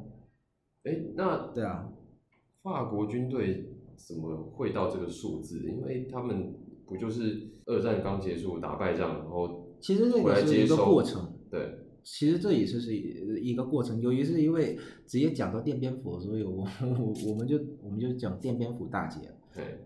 [0.83, 1.87] 哎，那对啊，
[2.61, 5.63] 法国军队怎么会到这个数字？
[5.67, 6.53] 因为他们
[6.85, 11.33] 不就是二战刚结束打败仗，然后其实这回来个是一个过程。
[11.49, 13.99] 对，其实这也是是一一个过程。
[13.99, 19.19] 由于是因为直接讲到奠边府，所以我我我们就我们就讲奠边府大捷。
[19.53, 19.79] 对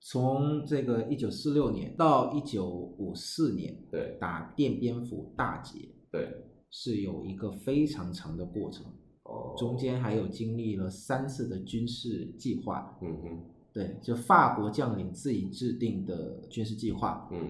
[0.00, 6.28] 从这个一九四六年到一九五四年对打奠边府大捷，对，
[6.70, 8.84] 是有一个非常长的过程，
[9.22, 12.98] 哦，中间还有经历了三次的军事计划。
[13.00, 13.40] 嗯哼，
[13.72, 17.26] 对，就法国将领自己制定的军事计划。
[17.32, 17.40] 嗯，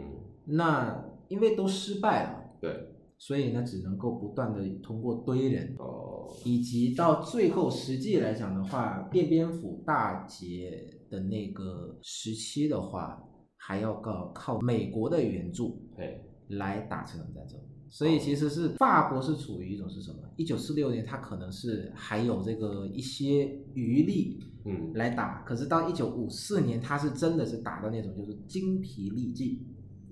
[0.45, 2.87] 那因为都失败了，对，
[3.27, 13.19] 所以呢，只能够不断的通过堆人，哦，以及到最后实际来讲的话，奠边府大捷的那个时期的话，
[13.57, 17.59] 还要靠靠美国的援助嘿，来打这场战争。
[17.89, 20.19] 所以其实是法国是处于一种是什么？
[20.37, 29.59] 一九四六年，它可能是还有这个一些余力嗯，来打，可是到一九五四年，它是真的是打到那种就是精疲力尽。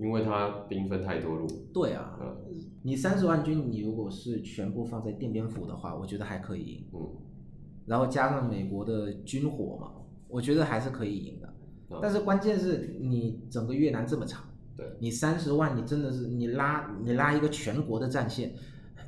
[0.03, 2.37] 因为它兵分太多路，对啊，嗯
[2.83, 6.85] 你三十万军，你如果是全部放在奠边府的话，我觉得还可以赢。
[6.93, 7.09] 嗯，
[7.87, 9.93] 然后加上美国的军火嘛，
[10.27, 11.47] 我觉得还是可以赢的。
[11.91, 14.43] 嗯但是关键是你整个越南这么长，
[14.77, 18.53] 对，你三十万，你真的是你拉你拉一个全国的战线，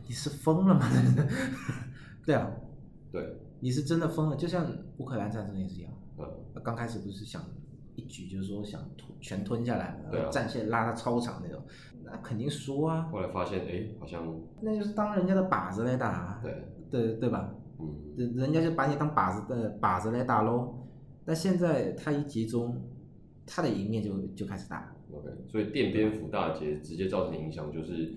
[0.06, 0.86] 你是疯了吗？
[2.26, 2.50] 对啊，
[3.10, 4.36] 对，你是真的疯了。
[4.36, 6.24] 就像乌克兰战争也是一样，嗯，
[6.62, 7.42] 刚开始不是想
[7.96, 11.62] 一举就是说想吞全吞下来，然后战线拉到超长那种，
[12.04, 14.24] 那肯定输啊，后来发现，哎，好像，
[14.60, 16.52] 那就是当人家的靶子来打啊，对，
[16.90, 17.54] 对对吧？
[17.80, 20.80] 嗯，人人家就把你当靶子的靶子来打喽。
[21.24, 22.80] 但现在他一集中，
[23.46, 24.94] 他的赢面就就开始大。
[25.10, 28.14] OK，所以电蝙蝠大捷直接造成影响就是，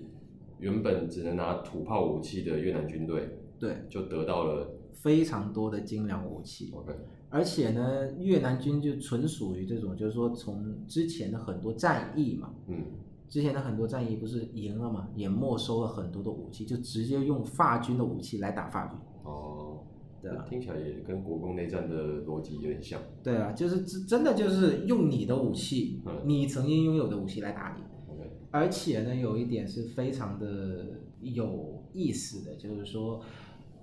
[0.58, 4.70] 原本只能拿土炮武器的越南军队对，就得到了
[5.02, 6.92] 非常多的精良武器，OK，
[7.30, 12.84] 而且呢，越南军就纯属于这种，就是说从之前的很多战役嘛，嗯，
[13.28, 18.98] 之前的很多战役不是赢了嘛，也没收了很多的武器，就直接用法军的武器来打法军。
[19.22, 19.80] 哦，
[20.20, 23.00] 对啊，听起来也跟国共内战的逻辑有点像。
[23.22, 27.82] 对啊，就是真真的就是用你的武器嗯，你曾经拥有的武器来打你。
[28.12, 30.86] OK，而且呢，有一点是非常的
[31.20, 33.20] 有意思的，就是说，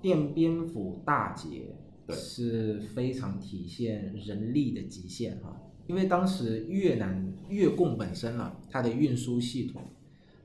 [0.06, 2.16] 奠边府大捷对。
[2.16, 5.60] 是非常体现人力的极限哈。
[5.88, 9.82] 因为当时越南越共本身啊，它的运输系统、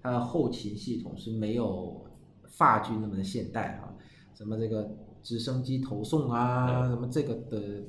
[0.02, 2.04] 它的后勤系统是没有
[2.44, 3.92] 法军那么的现代啊，
[4.34, 7.84] 什么这个直升机投送啊，什么这个的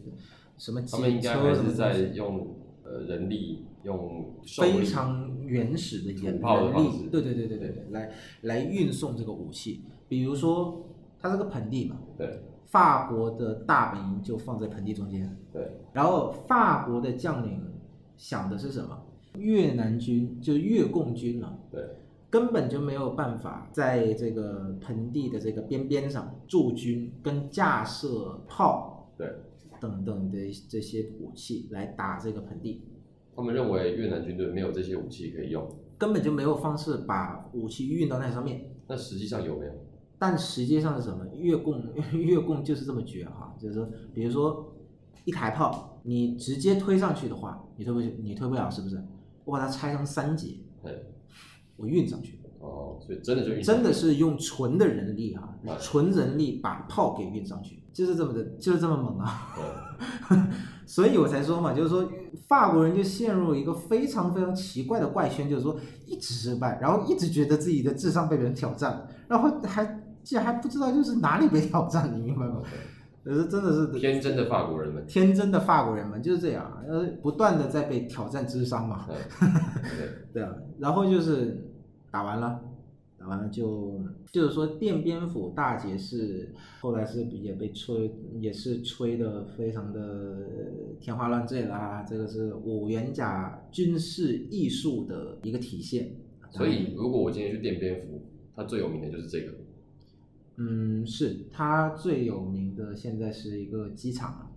[0.57, 9.81] 什么机车什么东西在用呃人力用非常原始的人力对对对对对对，来来运送这个武器。
[10.07, 10.90] 比如说，
[11.21, 17.61] 它是个盆地嘛，对法国的大本营就放在盆地中间，对然后法国的将领
[18.17, 18.97] 想的是什么？
[19.37, 21.81] 越南军就越共军了、对
[22.29, 29.27] 根本就没有办法在这个盆地的这个边边上驻军跟架设炮对，
[29.79, 30.37] 等等的
[30.69, 32.83] 这些武器来打这个盆地。
[33.35, 35.65] 他们认为越南军队没有这些武器可以用，
[35.97, 38.61] 根本就没有方式把武器运到那上面。
[38.87, 39.71] 那实际上有没有？
[40.21, 41.25] 但实际上是什么？
[41.35, 41.81] 越供
[42.13, 44.71] 越供就是这么绝哈，就是说，比如说
[45.25, 49.03] 一台炮，你直接推上去的话，你推不你推不了，是不是？
[49.45, 51.07] 我把它拆成三节，对，
[51.75, 59.55] 我运上去，哦，所以真的就运真的是用纯的人力哈哎，纯人力把炮给运上去，就是这么的，就是这么猛啊！
[60.29, 60.37] 对
[60.85, 62.07] 所以我才说嘛，就是说
[62.47, 72.61] 法国人就陷入一个非常非常奇怪的怪圈，就是说一直失败，然后一直觉得自己的智商被别人挑战，然后还竟然还不知道就是哪里被挑战，你明白吗？
[73.23, 79.07] 可是真的是天真的法国人们，天真的法国人们就是这样，呃，不断的在被挑战智商嘛，
[80.33, 81.71] 对啊，然后就是
[82.09, 82.59] 打完了，
[83.19, 89.99] 打完了就就是说电蝙蝠大捷是后来是也被吹，也是吹的非常的
[90.99, 96.15] 天花乱坠啦，这个是五元甲军事艺术的一个体现。
[96.49, 98.19] 所以如果我今天去电蝙蝠，
[98.55, 99.53] 它最有名的就是这个，
[100.61, 104.51] 嗯，是它最有名的现在是一个机场啊，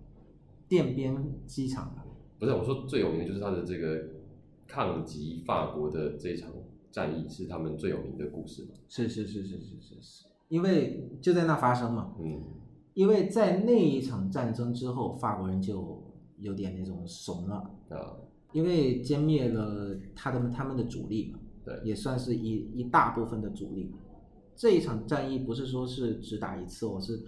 [0.69, 1.15] 奠边
[1.47, 2.05] 机场啊，
[2.37, 4.03] 不是我说最有名的就是它的这个
[4.67, 6.51] 抗击法国的这场
[6.91, 12.43] 战役是他们最有名的故事嘛，是是是是是是是，因为就在那发生嘛，嗯，
[12.93, 16.03] 因为在那一场战争之后，法国人就
[16.37, 17.55] 有点那种怂了，
[17.89, 18.15] 啊，
[18.53, 21.79] 因为歼灭了他的他们的主力嘛，对。
[21.83, 23.91] 也算是一一大部分的主力。
[24.55, 27.25] 这一场战役不是说是只打一次我，是，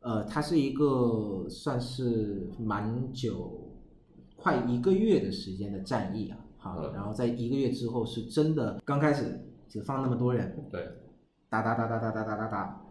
[0.00, 3.70] 呃，它是一个算是蛮久，
[4.36, 10.88] 快一个月的时间的战役啊，好，嗯然后在一个月之后是真的刚开始只放那么多人，对，
[11.48, 12.84] 打打打打打打打打打，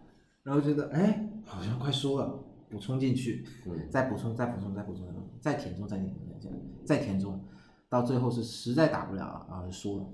[0.44, 2.40] 然后觉得哎好像快输了，
[2.70, 5.06] 补充进去，嗯，再补充再补充再补充
[5.40, 7.44] 再填充再填充再填充再填充，
[7.90, 10.06] 到最后是实在打不了了啊输了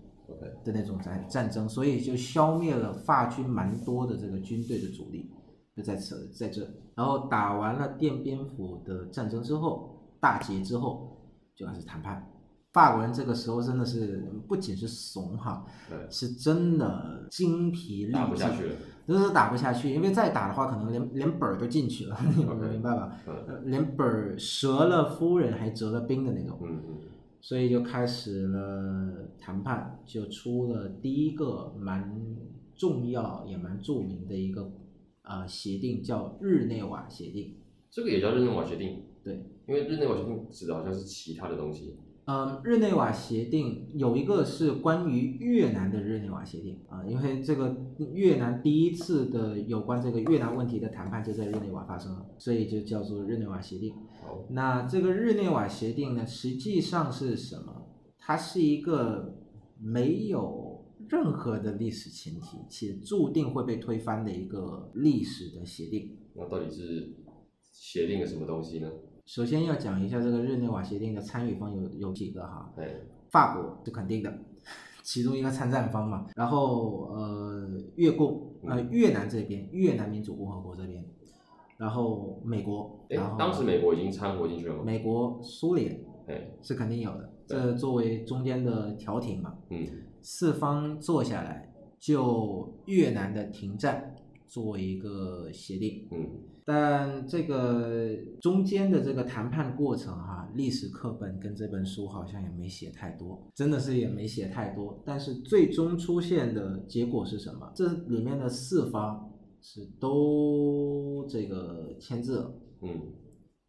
[0.63, 5.31] 的那种战战争，所以就消灭了法军蛮多的这个军队的主力，
[5.75, 6.61] 就在此在这，
[6.95, 11.17] 然后打完了奠边府的战争之后，大捷之后
[11.55, 12.27] 就开始谈判。
[12.73, 15.65] 法国人这个时候真的是不仅是怂哈，
[16.11, 18.75] 是真的精疲力尽，打不下去了，
[19.07, 23.17] 真是打不下去，因为再打的话，可能连连本儿都进去了，你们明白吧？
[23.63, 26.99] 连本儿折了夫人还折了兵的那种，嗯嗯，
[27.39, 32.19] 所以就开始了谈判，就出了第一个蛮
[32.75, 34.71] 重要也蛮著名的一个
[35.21, 37.55] 呃协定，叫日内瓦协定。
[37.89, 41.95] 这个也叫日内瓦协定，对，因为日内瓦协定指的好像是其他的东西。
[42.25, 47.73] 嗯，日内瓦协定有一个是关于越南的日内瓦协定啊，因为这个
[48.13, 53.93] 越南第一次的有关这个越南问题的谈判就在日内瓦发生了，所以就叫做日内瓦协定。
[54.27, 57.87] 好，那这个日内瓦协定呢，实际上是什么？
[58.19, 59.37] 它是一个
[59.79, 66.17] 没有任何的历史前提，且注定会被推翻的一个历史的协定。
[66.33, 67.15] 那到底是
[67.71, 68.91] 协定了什么东西呢？
[69.25, 72.95] 首先要讲一下这个日内瓦协定的参与方有有几个哈，哎，
[73.29, 74.39] 法国是肯定的，
[75.03, 76.27] 其中一个参战方嘛。
[76.35, 81.05] 然后呃，越共呃越南这边，越南民主共和国这边，
[81.77, 84.83] 然后美国，哎然后，当时美国已经掺和进去了吗？
[84.83, 89.87] 美国、苏联哎，是肯定有的，这作为中间的调停嘛，嗯，
[90.21, 94.15] 四方坐下来就越南的停战
[94.47, 96.07] 作为一个协定。
[96.11, 96.27] 嗯，
[96.65, 98.09] 但这个
[98.41, 105.01] 中间的这个谈判过程哈、历史课本跟这本书好像也没写太多，真的是也没写太多。
[105.05, 107.71] 但是最终出现的结果是什么？
[107.73, 109.31] 这里面的四方
[109.61, 113.13] 是都这个签字了，嗯，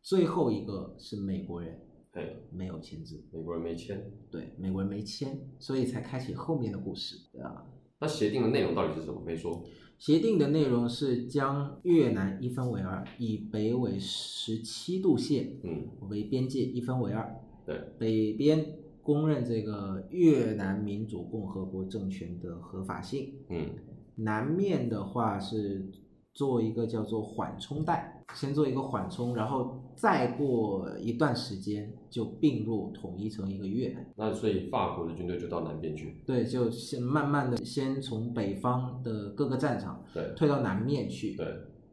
[0.02, 1.80] 最后一个是美国人
[2.12, 4.12] 哎，没有签字，美国人没签。
[4.30, 7.66] 对，美国人没签，所以才开启后面的故事，对啊？
[8.00, 9.20] 那协定的内容到底是什么？
[9.24, 9.64] 没说。
[9.98, 17.36] 协定的内容是将越南一分为二，以北纬十七度线嗯，为边界一分为二，
[17.66, 23.70] 对，北边公认这个越南民主共和国政权的合法性，嗯，
[24.18, 25.90] 南面的话是
[26.34, 34.06] 做一个叫做缓冲带，先做一个缓冲，然后再过一段时间就并入统一成一个越南。
[34.16, 36.22] 那所以法国的军队就到南边去。
[36.26, 41.46] 对，就先慢慢的先从北方的各个战场对，退到南面去，对，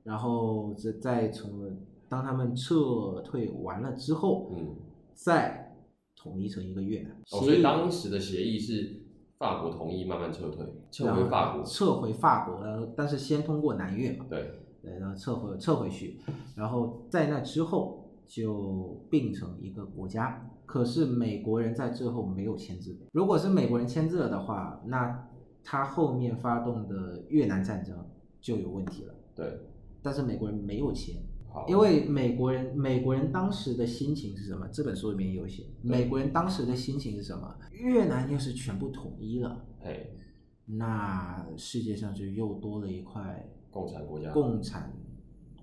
[0.03, 1.75] 然后再再从
[2.07, 4.75] 当他们撤退完了之后，嗯，
[5.13, 5.75] 再
[6.15, 7.11] 统一成一个越南。
[7.31, 8.94] 哦，所以当时的协议是
[9.37, 11.63] 法国同意慢慢撤退，撤回法国。
[11.63, 16.19] 撤回法国，然后但是先通过南越嘛，对，对，然后撤回撤回去，
[16.55, 20.49] 然后在那之后就并成一个国家。
[20.65, 22.97] 可是美国人在最后没有签字。
[23.11, 25.27] 如果是美国人签字了的话，那
[25.63, 27.95] 他后面发动的越南战争
[28.41, 29.13] 就有问题了。
[29.35, 29.59] 对，
[30.01, 31.15] 但是美国人没有签，
[31.55, 34.67] 好，因为美国人美国人当时的心情是什么？
[34.73, 37.55] 这本书里面有写，美国人当时的心情是什么？
[37.71, 40.17] 越南要是全部统一了，嘿，
[40.65, 44.31] 那世界上就又多了一块共产国家。
[44.31, 44.91] 共产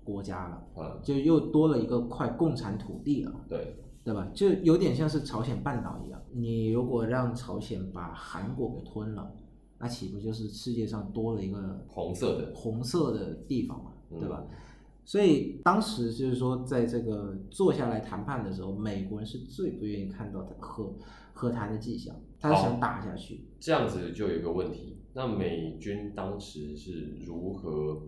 [0.03, 4.27] 国家了，啊，就又多了一个块共产土地了，对，对吧？
[4.33, 9.31] 就有点像是朝鲜半岛一样，你如果让朝鲜把韩国给吞了，
[9.77, 12.51] 那岂不就是世界上多了一个红色的。
[12.55, 14.43] 红色的地方嘛，嗯对吧？
[15.05, 20.95] 所以当时就是说，在这个坐下来谈判的时候，美国人是最不愿意看到的和
[21.33, 23.45] 和谈的迹象，他是想打下去。
[23.59, 28.01] 这样子就有一个问题，那美军当时是如何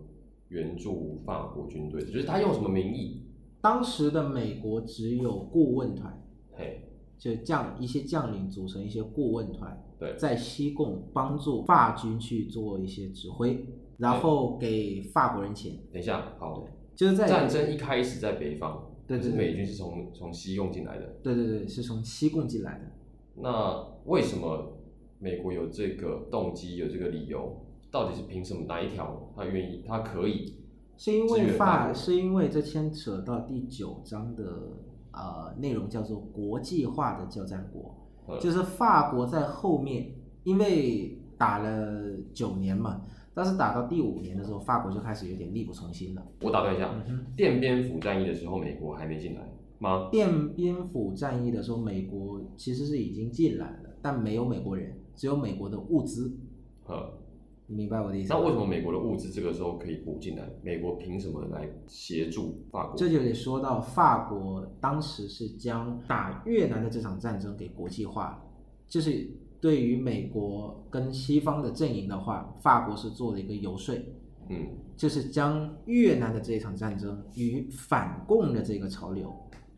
[0.48, 2.10] 援助法国军队的？
[2.10, 3.22] 就是他用什么名义？
[3.60, 6.22] 当时的美国只有顾问团，
[6.52, 6.88] 嘿，
[7.18, 13.66] 就将一些将领组成一些顾问团，对，在西贡帮助法军去做一些指挥，
[13.96, 16.64] 然后给法国人钱，等一下，好，
[16.96, 21.06] 就是在战争一开始在北方，对对对可是美军是从从西贡进来的。
[21.22, 22.86] 对对对，是从西贡进来的。
[23.36, 24.78] 那为什么
[25.18, 27.64] 美国有这个动机，有这个理由？
[27.90, 28.64] 到底是凭什么？
[28.66, 30.56] 哪一条他愿意，他可以？
[30.96, 34.44] 是因为法是因为这牵扯到第九章的
[35.12, 37.94] 呃内容，叫做国际化的交战国，
[38.26, 43.02] 呃就是法国在后面，因为打了九年嘛，
[43.36, 46.26] 但是打到第五年的时候，法国就开始有点力不从心了。
[46.40, 46.90] 我打断一下，
[47.36, 49.42] 奠边府战役的时候，美国还没进来
[49.78, 50.08] 吗？
[50.10, 56.34] 奠边府战役的时候，美国其实是已经进来了，但没有美国人，只有美国的物资。
[56.86, 57.12] 呃，
[57.66, 58.32] 你明白我的意思？
[58.32, 60.48] 那为什么美国的物资这个时候可以补进来？
[60.62, 62.96] 美国凭什么来协助法国？
[62.96, 68.42] 这就得说到法国当时是将打越南的这场战争给国际化了，
[68.88, 69.28] 就是
[69.66, 73.96] 对于美国跟西方的阵营的话，法国是做了一个游说，
[74.48, 74.64] 嗯，
[74.96, 79.34] 就是将越南的这一场战争与反共的这个潮流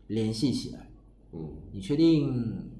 [0.08, 0.90] 联系起来。
[1.32, 1.40] 嗯，
[1.72, 2.70] 你确定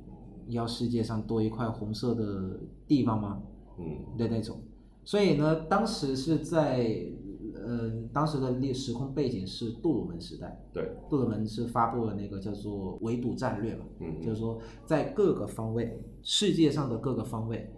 [0.48, 3.42] 要世界上多一块红色的地方吗？
[3.78, 4.60] 嗯，的那种。
[5.02, 6.94] 所以呢，当时是在，
[7.68, 17.70] 呃，当时的历时空背景是杜鲁门时代，对，杜鲁门是发布了那个叫做围堵战略嘛，嗯，就是说在各个方位，世界上的各个方位，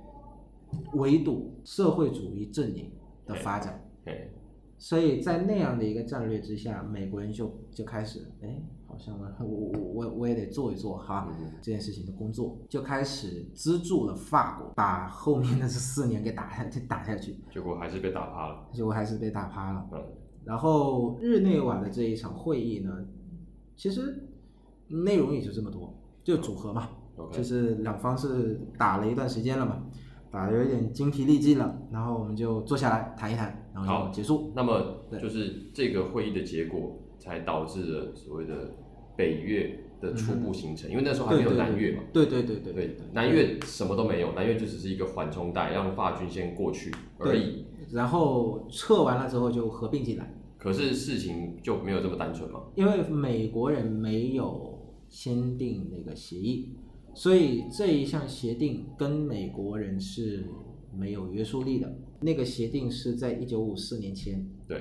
[0.95, 2.89] 围堵社会主义阵营
[3.27, 3.85] 的发展。
[4.05, 4.31] 对，
[4.79, 18.69] 所以在那样的一个战略之下，美国人就就开始，哎，好像 我我我我也得做一做哈嗯这件事情的工作，就开始资助了法国，把后面的这四年给打下打下去，结果还是被打趴了。
[18.73, 19.89] 结果还是被打趴了。
[19.93, 20.05] 嗯，
[20.45, 22.93] 然后日内瓦的这一场会议呢，
[23.77, 24.29] 其实
[24.89, 26.89] 内容也就这么多，就组合嘛，
[27.31, 29.85] 就是两方是打了一段时间了嘛，
[30.31, 34.53] 打得有一点精疲力尽了，然后我们就坐下来谈一谈，然后就结束。
[34.55, 38.75] 那么对就是这个会议的结果，才导致了所谓的
[39.17, 42.03] 北越的初步形成，因为那时候还没有南越嘛。
[42.13, 47.67] 对对对对对，南越什么都没有，南越就只是一个缓冲带，让法军先过去而已。
[47.93, 52.63] 然后撤完了之后就合并进来，可是事情就没有这么单纯嘛？
[52.77, 56.77] 因为美国人没有签订那个协议，
[57.15, 60.47] 所以这一项协定跟美国人是
[60.97, 61.93] 没有约束力的。
[62.21, 64.81] 那个协定是在一九五四年签，对，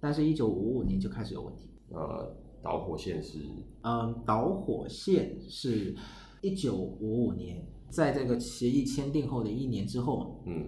[0.00, 1.69] 但是一九五五年就开始有问题。
[1.90, 3.38] 呃，导火线是
[3.82, 5.94] 嗯，导火线是
[6.40, 10.66] 一九五五年，在这个协议签订后的一年之后，嗯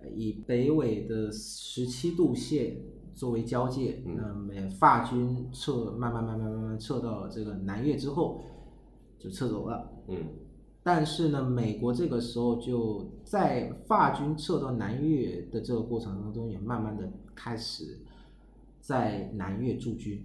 [0.00, 2.76] 呃以北纬的十七度线
[3.14, 8.42] 作为交界，嗯那么法军撤，慢慢慢慢慢慢撤到了这个南越之后，
[9.18, 9.90] 就撤走了。
[10.08, 10.16] 嗯
[10.86, 17.98] 但是呢，美国这个时候就在法军撤到南越的这个过程当中，也慢慢的开始
[18.80, 20.22] 在南越驻军，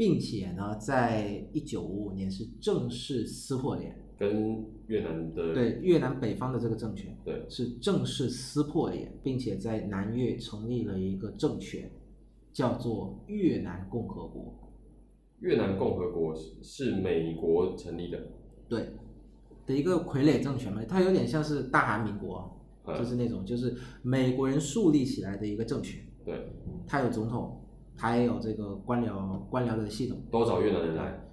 [0.00, 11.90] 并且呢，在一九五五年是正式撕破脸，跟越南的对越南北方的这个政权对是正式撕破脸，并且在南越成立了一个政权，
[12.50, 14.58] 叫做越南共和国。
[15.40, 18.18] 越南共和国是是美国成立的，
[18.70, 18.86] 对
[19.66, 26.48] 的一个傀儡政权嘛，它有点像是大韩民国，嗯就是那种就是美国人树立起来的一个政权，对，
[26.86, 27.59] 它有总统，
[28.00, 31.28] 它也有这个官僚官僚的系统，都找越南人来，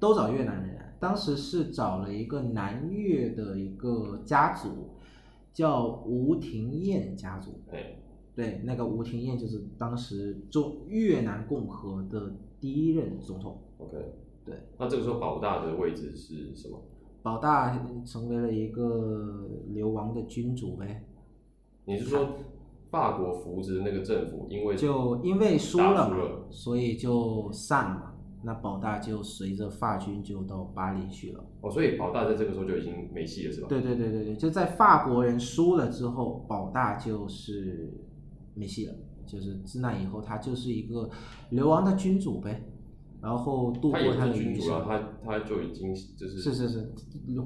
[0.00, 0.96] 都找越南人来。
[0.98, 4.90] 当时是找了一个南越的一个家族，
[5.52, 7.52] 叫吴廷艳家族。
[7.70, 8.02] 对，
[8.34, 13.62] 对，那个吴廷艳就是当时中越南共和的第一任总统。
[13.78, 13.96] OK，
[14.44, 16.82] 对，那这个时候保大的位置是什么？
[17.22, 21.04] 保大成为了一个流亡的君主呗。
[21.84, 22.30] 你是说
[22.90, 28.14] 法国扶植的那个政府，因为就因为输了嘛，输了所以就散了。
[28.42, 31.44] 那保大就随着法军就到巴黎去了。
[31.60, 33.66] 哦，所以保大在这个时候就已经没戏了，是吧？
[33.68, 37.92] 对对对对对，就在法国人输了之后，保大就是
[38.54, 38.94] 没戏了。
[39.26, 41.08] 就是自那以后，他就是一个
[41.50, 42.64] 流亡的君主呗，
[43.22, 44.82] 然后度过他的余生。
[44.84, 46.92] 他他就已经就是是是是，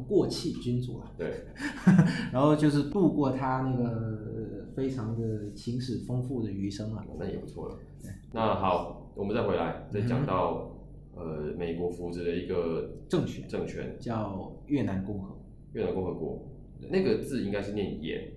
[0.08, 1.12] 过气君主了。
[1.18, 1.44] 对，
[2.32, 7.04] 然后就是度过他那个非常的情史丰富的余生了。
[7.18, 7.78] 那也不错了。
[8.32, 10.70] 那好，我们再回来，再嗯讲到、
[11.16, 15.36] 呃美国扶植的一个政权政权叫越南共和，
[15.72, 16.48] 越南共和国，
[16.90, 18.32] 那个字应该是念炎，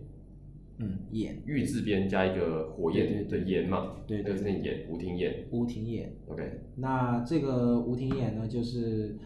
[0.80, 5.45] 嗯，演玉字边加一个火焰的对对对炎嘛，对对那个是那炎，吴廷炎。
[5.51, 6.07] 吴廷琰。
[6.28, 9.17] OK，那这个吴廷琰呢，就是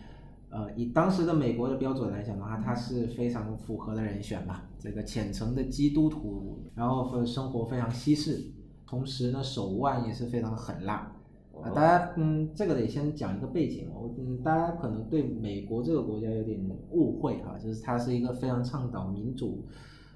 [0.50, 4.70] 呃，以当时的美国的标准来讲的话，他是非常符合的人选吧。
[4.80, 8.52] 这个虔诚的基督徒，然后生活非常西式，
[8.88, 11.14] 同时呢手腕也是非常的狠辣。
[11.62, 16.60] 啊，大家嗯，这个得先讲一个背景我，嗯，大家可能对美国这个国家有点
[16.92, 19.66] 误会哈、就是它是一个非常倡导民主、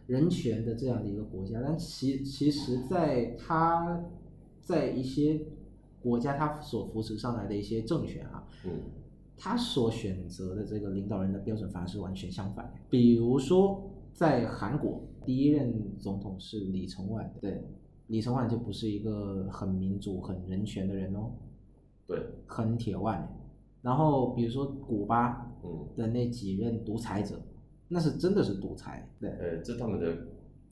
[0.08, 4.04] 人权的这样的一个国家，但其其实在他
[4.62, 5.42] 在一些
[6.02, 8.72] 国家他所扶持上来的一些政权啊，嗯
[9.38, 12.72] 他所选择的这个领导人的标准反而是完全相反的。
[12.90, 17.62] 比如说，在韩国，第一任总统是李承晚，对，
[18.08, 21.32] 李承晚就不是一个很民主、很人权的人哦，
[22.08, 23.28] 对，很铁腕。
[23.82, 27.38] 然后比如说古巴嗯，的那几任独裁者，
[27.88, 29.30] 那是真的是独裁，对。
[29.30, 30.08] 呃，这是他们的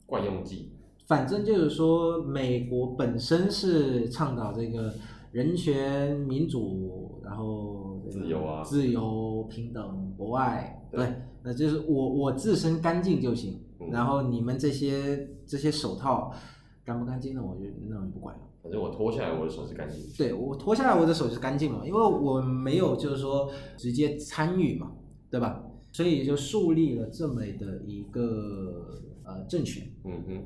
[0.06, 0.72] 惯用计。
[1.06, 4.92] 反正就是说，美国本身是倡导这个
[5.32, 16.32] 人权、民主，然后自由啊自由、平等、博爱，对对，那就是我我自身干净就行，嗯然后你们这些这些手套
[16.84, 17.42] 干不干净呢？
[17.44, 18.40] 我就那我就不管了。
[18.62, 20.00] 反正我脱下来，我的手是干净。
[20.16, 24.92] 对我脱下来我的手是干净了，因为我没有就是说直接参与嘛，
[25.30, 25.62] 对吧？
[25.94, 29.86] 所以就树立了这么的一个呃政权。
[30.04, 30.42] 嗯哼，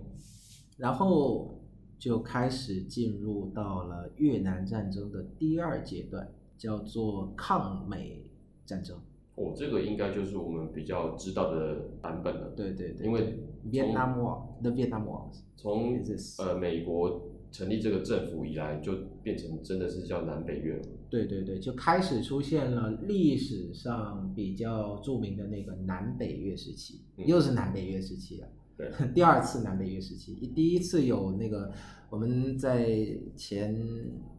[0.77, 1.59] 然后
[1.99, 8.31] 就开始进入到了越南战争的第二阶段，叫做抗美
[8.67, 8.99] 战争。
[9.37, 12.51] 哦，这个应该就是我们比较知道的版本了。
[12.55, 13.39] 对对对，因为
[13.71, 16.05] Vietnam War The Vietnam War 从
[16.39, 18.93] 呃美国成立这个政府以来，就
[19.23, 20.83] 变成真的是叫南北越了。
[21.11, 28.49] 对对对，就开始出现了历史上比较著名的那个南北越时期，嗯又是南北越时期了。
[28.77, 31.73] 对， 第二次南北越时期，第一次有那个
[32.11, 32.89] 我们在
[33.35, 33.75] 前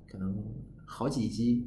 [0.08, 0.44] 可能
[0.86, 1.66] 好几集，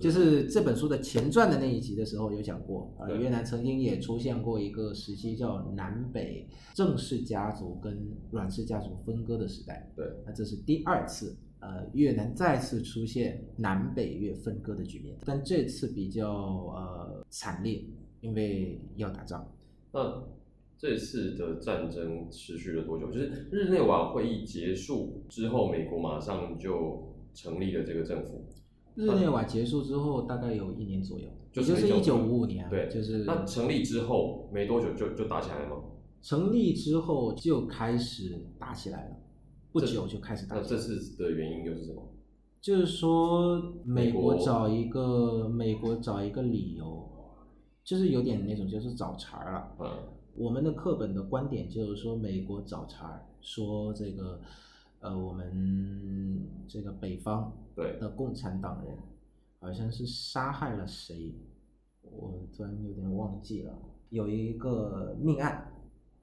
[0.00, 7.98] 就是这本书的前传的那一集的时候有讲过，呃，越南曾经也出现过一个时期叫南北郑氏家族跟
[8.30, 9.90] 阮氏家族分割的时代。
[9.96, 17.82] 对，那这是第二次，呃，越南再次出现南北越分割的局面，但这次比较呃惨烈，
[18.20, 19.50] 因为要打仗。
[19.90, 20.22] 那
[20.76, 23.10] 这次的战争持续了多久？
[23.10, 28.44] 就是日内瓦会议结束之后，美国马上就成立了这个政府。
[28.98, 35.76] 日内瓦结束之后，大概有一年左右，就也就是一九1955五五年啊，对就是那成立之后没多久就就打起来了吗？
[36.20, 39.16] 成立之后就开始打起来了，
[39.70, 41.00] 不久就开始打那这起来了。
[41.00, 42.02] 次的原因又是什么？
[42.60, 47.08] 就是说，美国找一个美国找一个理由，
[47.84, 49.76] 就是有点那种就是找茬儿了。
[49.78, 49.88] 嗯，
[50.34, 54.40] 我们的课本的观点就是说，美国找茬儿，说这个，
[55.00, 58.96] 呃，我们这个北方对，的共产党人
[59.60, 61.34] 好像是杀害了谁，
[62.02, 63.78] 我突然有点忘记了，
[64.10, 65.70] 有一个命案，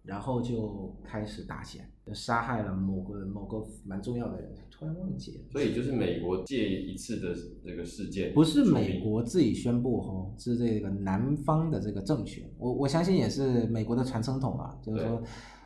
[0.04, 5.44] 然后就开始打起来，杀害了某个某个蛮重要的人，突然忘记了。
[5.52, 15.22] 所以就是美国借一次的这个事件，不是美国自己宣布哦，是这个南方的这个政权，我我相信也是美国的传声筒啊，就是说，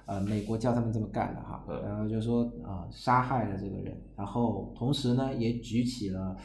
[0.09, 1.83] 呃，美国叫他们这么干的哈，嗯。
[1.83, 6.35] 然后就说啊、杀害了这个人，然后同时呢也举起了，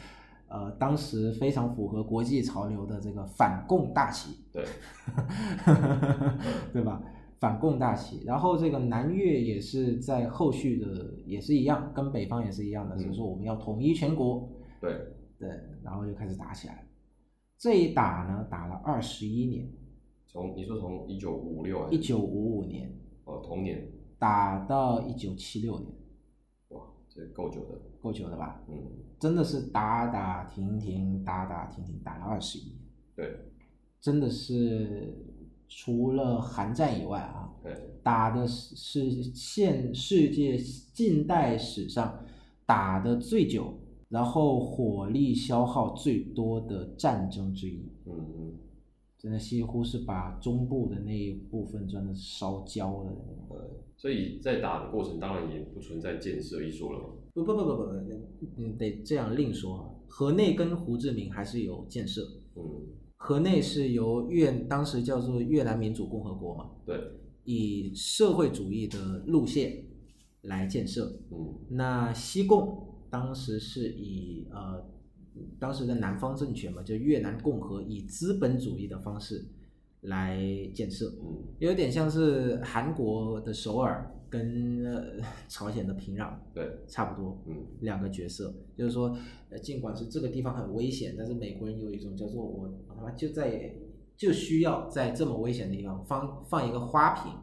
[0.47, 4.63] 呃，当时非常符合国际潮流的这个反共大旗，对，
[6.71, 7.01] 对吧？
[7.39, 12.99] 反共大旗，然后这个南越也是在后续的也是一样，跟北方也是一样的，嗯。
[12.99, 14.47] 就是说我们要统一全国，
[14.79, 14.95] 对，
[15.39, 15.49] 对，
[15.83, 16.81] 然后就开始打起来了。
[17.57, 19.67] 这一打呢，打了二十一年，
[20.27, 22.93] 从你说从一九五六一九五五年
[23.25, 25.91] 哦同年，打到一九七六年，
[26.69, 28.63] 哇，这够久的，够久的吧？
[28.69, 28.75] 嗯，
[29.19, 32.77] 真的是打打停停，打打停停，打了二十一年，
[33.15, 33.39] 对。
[34.01, 35.15] 真的是
[35.67, 40.55] 除了韩战以外啊，对，打的是是现世界
[40.93, 42.23] 近代史上
[42.67, 43.73] 打的最久，
[44.09, 47.91] 然后火力消耗最多的战争之一。
[48.05, 48.53] 嗯嗯，
[49.25, 53.11] 真的几乎是把中部的那一部分真的烧焦了。
[53.49, 57.91] 呃，所以在打的过程当然也不存在建设一说了嘛，不不不不不不，
[58.57, 59.89] 嗯，得这样另说啊。
[60.07, 62.21] 河内跟胡志明还是有建设，
[62.55, 62.61] 嗯，
[63.17, 66.95] 河内是由越当时叫做越南民主共和国嘛，对，
[67.45, 69.87] 以社会主义的路线
[70.43, 71.19] 来建设。
[71.31, 74.85] 嗯那西贡当时是以呃
[75.59, 79.45] 当时的南方政权嘛，就越南共和以资本主义的方式
[80.01, 80.39] 来
[80.73, 81.13] 建设。
[81.21, 87.55] 嗯，有点像是韩国的首尔跟、呃、朝鲜的平壤对，差不多，嗯。
[87.81, 89.17] 两个角色，就是说，
[89.49, 93.73] 呃，尽管是这个地方很危险，但是美国人有一种叫做我我他妈就在
[94.17, 97.33] 就需要在这么危险的地方放放一个花瓶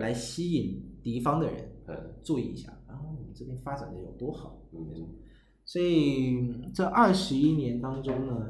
[0.00, 2.14] 来吸引敌方的人嗯。
[2.22, 5.08] 注意一下，然后我们这边发展的有多好，嗯
[5.72, 8.46] 所以嗯这二十一年当中呢，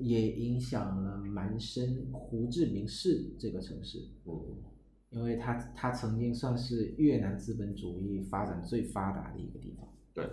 [0.00, 4.00] 也影响了蛮深胡志明市这个城市。
[4.24, 4.34] 嗯，
[5.10, 9.88] 因为它它曾经算是越南资本主义发展最发达的一个地方。
[10.12, 10.28] 对，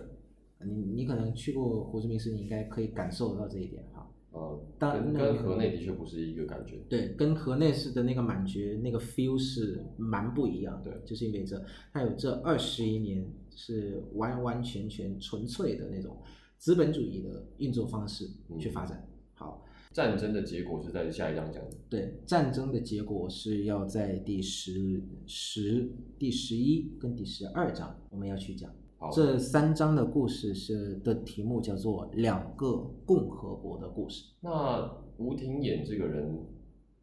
[0.66, 4.04] 你你可能去过胡志明市，你应该可以感受到这一点哈。
[4.32, 13.24] 呃，当跟跟河内的确不是一个感觉，对，跟河内市的那个满觉那个 feel 是蛮不一样的，对就是因为这它有这二十一年
[13.58, 16.16] 是完完全全纯粹的那种
[16.58, 19.04] 资本主义的运作方式去发展。
[19.34, 28.72] 好，战争的结果是在下一章讲的，对，战争的结果是要在第十、十、第十一跟第十二章我们要去讲。
[28.96, 36.46] 好，这三章的故事是的题目叫做“两个共和国的故事那吴廷琰这个人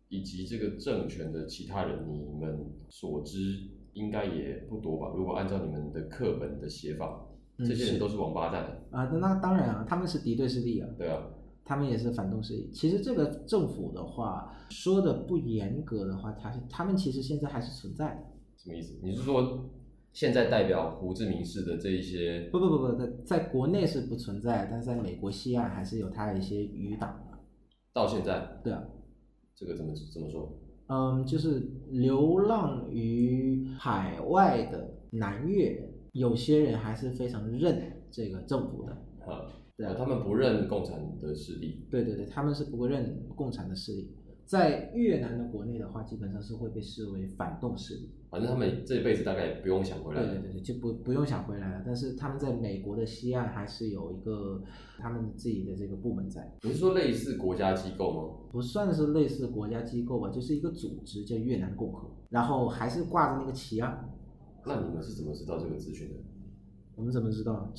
[0.10, 5.11] 以及这个政权的其他人，你们所知应该也不多吧？
[5.15, 7.25] 如果按照你们的课本的写法，
[7.57, 11.23] 嗯这些人都是王八蛋，”啊，那当然啊，他们是敌对势力啊，对啊，
[11.63, 12.69] 他们也是反动势力。
[12.71, 18.23] 其实这个政府的话，说的不严格的话，他是他们其实现在还是存在的。
[18.57, 18.99] 什么意思？
[19.01, 19.69] 你是说
[20.11, 27.37] 现在代表胡志明市的这一些不不不不，在在国内是不存在，但是在美国西岸还是有他的一些余党的。
[27.93, 28.83] 到现在，对啊，
[29.55, 30.51] 这个怎么怎么说？
[30.88, 38.91] 嗯，就是流浪于海外的南越，有些人还是非常认这个政府的。
[39.25, 41.86] 啊，对啊他们不认共产的势力。
[41.89, 44.15] 对对对，他们是不认共产的势力。
[44.45, 48.11] 在越南的国内的话，基本上是会被视为反动势力。
[48.29, 50.27] 反正他们这一辈子大概也不用想回来了。
[50.27, 51.83] 对对对对，就不不用想回来了。
[51.85, 54.61] 但是他们在美国的西岸还是有一个
[54.97, 58.49] 他们自己的这个部门在，你是说类似国家机构吗？
[58.51, 64.05] 不算是类似国家机构吧，就是一个组织叫越南共和，然后还是挂着那个旗啊。
[64.65, 66.15] 那你们是怎么知道这个资讯的？
[66.95, 67.73] 我们怎么知道？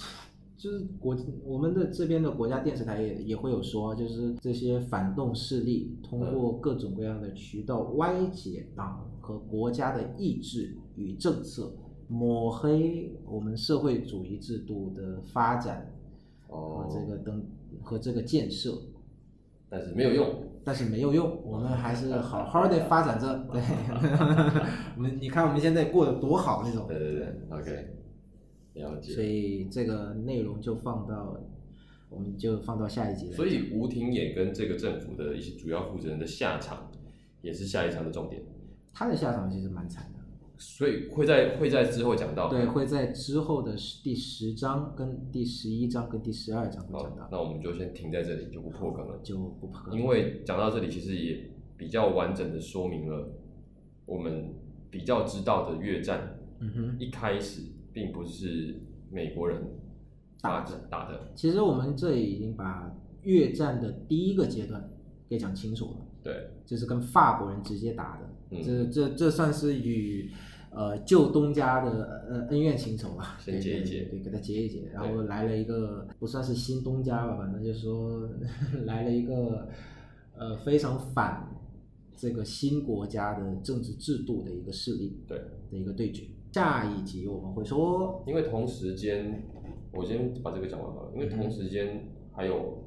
[0.57, 11.73] 就是国我们的这边的国家电视台也也会有说，就是这些反动势力通过各种各样的渠道歪解党和国家的意志与政策，
[12.09, 15.93] 抹黑我们社会主义制度的发展
[16.49, 17.45] 和哦，这个等
[17.83, 18.79] 和这个建设，
[19.69, 20.27] 但是没有用。
[20.65, 23.47] 但是没有用，我们还是好好的发展着。
[23.53, 23.63] 对，
[24.97, 26.89] 我们你看我们现在过得多好那种。
[26.89, 27.96] 对对对，OK，
[28.77, 29.23] 了解所。
[29.23, 31.37] 以这个内容就放到，
[32.09, 33.33] 我们就放到下一集。
[33.33, 36.91] 所以吴廷琰跟这个政府的一些主要负责人的下场，
[37.43, 38.43] 也是下一场的重点。
[38.93, 40.17] 他的下场其实蛮惨的。
[40.59, 42.49] 所以会在会在之后讲到。
[42.49, 49.21] 对，会在之后的第十章、跟第十一章、跟第十二章会讲，到，那我们就先停在这里，就不破梗了。
[49.23, 49.95] 就不破。
[49.95, 53.29] 因为讲到这里，其实也比较完整的说明了
[54.07, 54.55] 我们
[54.91, 57.61] 比较知道的越战嗯哼，一开始
[57.97, 58.79] 并不是
[59.11, 59.59] 美国人
[60.43, 60.79] 打打的。
[60.91, 64.87] 打的，其实我们这里已经把越战的第一个阶段
[65.27, 68.63] 给讲清楚了，对，就是跟法国人直接打的，嗯。
[68.63, 70.31] 这这这算是与
[70.71, 74.03] 呃旧东家的呃恩怨情仇吧，先结一结。
[74.03, 78.29] 对，对，给他结一结，然后来了一个不算是新东家吧，反正就是说
[78.85, 79.69] 来了一个
[80.37, 81.49] 呃非常反
[82.15, 85.39] 这个新国家的政治制度的一个势力对，
[85.71, 86.25] 的一个对决。
[86.57, 89.43] 下一集我们会说，因为同时间，
[89.93, 92.83] 我先把这个讲完好了，因为同时间还有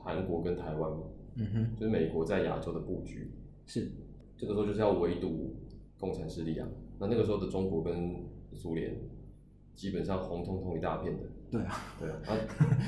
[0.00, 0.98] 韩国跟台湾嘛，
[1.36, 3.30] 嗯哼，就是美国在亚洲的布局，
[3.66, 3.92] 是。
[4.36, 5.54] 这个时候就是要围堵
[6.00, 6.66] 共产势力啊。
[6.98, 8.16] 那那个时候的中国跟
[8.52, 8.92] 苏联，
[9.76, 12.16] 基本上红彤彤一大片的，对啊，对啊。
[12.26, 12.34] 那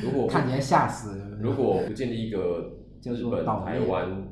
[0.05, 1.39] 如果 看起来吓死了。
[1.41, 4.27] 如果不建立一个叫日本、台湾、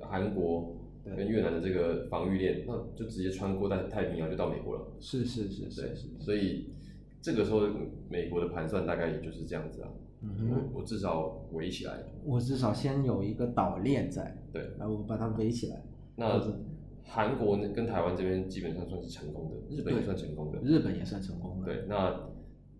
[0.00, 0.79] 韩国对
[1.16, 4.86] 跟越南的这个防御链，那就直接穿过在太平洋就到美国了。
[5.00, 6.72] 是是是对是是，，所以
[7.20, 7.62] 这个时候
[8.08, 9.88] 美国的盘算大概也就是这样子啊。
[10.22, 14.62] 嗯哼，我我至少围起来，我至少先有一个岛链在，对。
[14.78, 15.82] 然后我把它围起来。
[16.16, 16.38] 那
[17.02, 20.60] 韩国呢跟台湾这边基本上算是成功的，日本也算成功的。
[20.62, 21.96] 日本也算成功了，对，那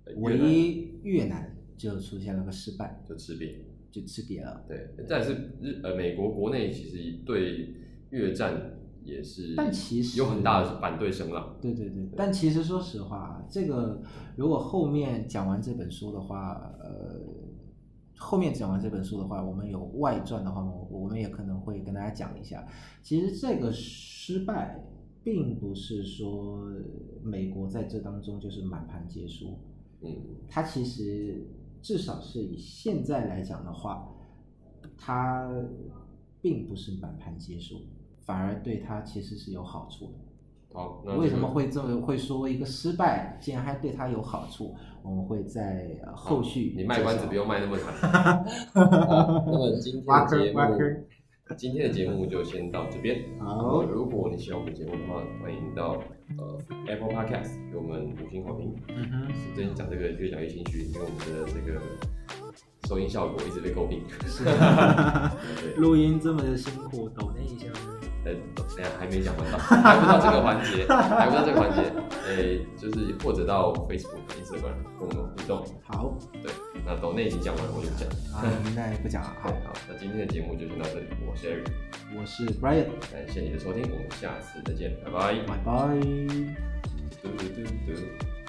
[0.04, 3.56] 呃唯一越南就出现了个失败，就吃瘪。
[3.90, 4.64] 就吃瘪了。
[4.68, 7.74] 对，但是日呃美国国内其实对
[8.10, 11.56] 越战也是，但其实有很大的反对声浪。
[11.60, 14.02] 对对对，但其实说实话，这个
[14.36, 17.20] 如果后面讲完这本书的话，呃，
[18.16, 22.66] 后面讲完这本书的话，我们有外传的话，我我们也可能会跟大家讲一下。
[23.02, 24.84] 其实这个失败，
[25.24, 26.62] 并不是说
[27.22, 29.58] 美国在这当中就是满盘皆输，
[30.02, 30.14] 嗯，
[30.48, 31.46] 它其实
[31.80, 34.06] 至少是以现在来讲的话，
[34.98, 35.50] 它
[36.42, 37.76] 并不是满盘皆输，
[38.30, 40.12] 反而对他其实是有好处的。
[40.72, 44.72] 好，那为什这个么会这么会说一个失败，竟然还对他有好处？
[45.02, 47.90] 我们会在呃后续你卖关子不用卖那么长。
[48.72, 50.78] 好，那么今天的节目，
[51.56, 53.20] 今天的节目就先到这边。
[53.40, 56.00] 好如果你喜欢我们节目的话，欢迎到
[56.38, 56.56] 呃
[56.86, 58.72] Apple Podcast 给我们五星好评。
[58.90, 59.26] 嗯哼，
[59.56, 61.80] 最近讲这个越讲越心虚，因为我们的这个
[62.86, 64.04] 收音效果一直被诟病。
[65.60, 67.66] 对，录音这么的辛苦，抖那一下
[68.24, 68.30] 呢。
[68.30, 71.90] 呃，等一下还没讲完到，还不到这个环节， 还不到这个环节，
[72.28, 75.64] 诶、就是或者到 Facebook、Instagram 跟我们互动。
[75.82, 76.52] 好，对，
[76.84, 78.08] 那抖内已经讲完了，我就不讲。
[78.34, 78.44] 啊，
[78.76, 79.34] 那也不讲了。
[79.40, 81.66] 好，， 好，那今天的节目就先到这里，我是 Eric，
[82.18, 85.34] 我是 Brian，感谢你的收听，我们下次再见，拜拜。
[85.46, 85.98] 拜拜。
[87.22, 88.39] 嘟嘟嘟嘟。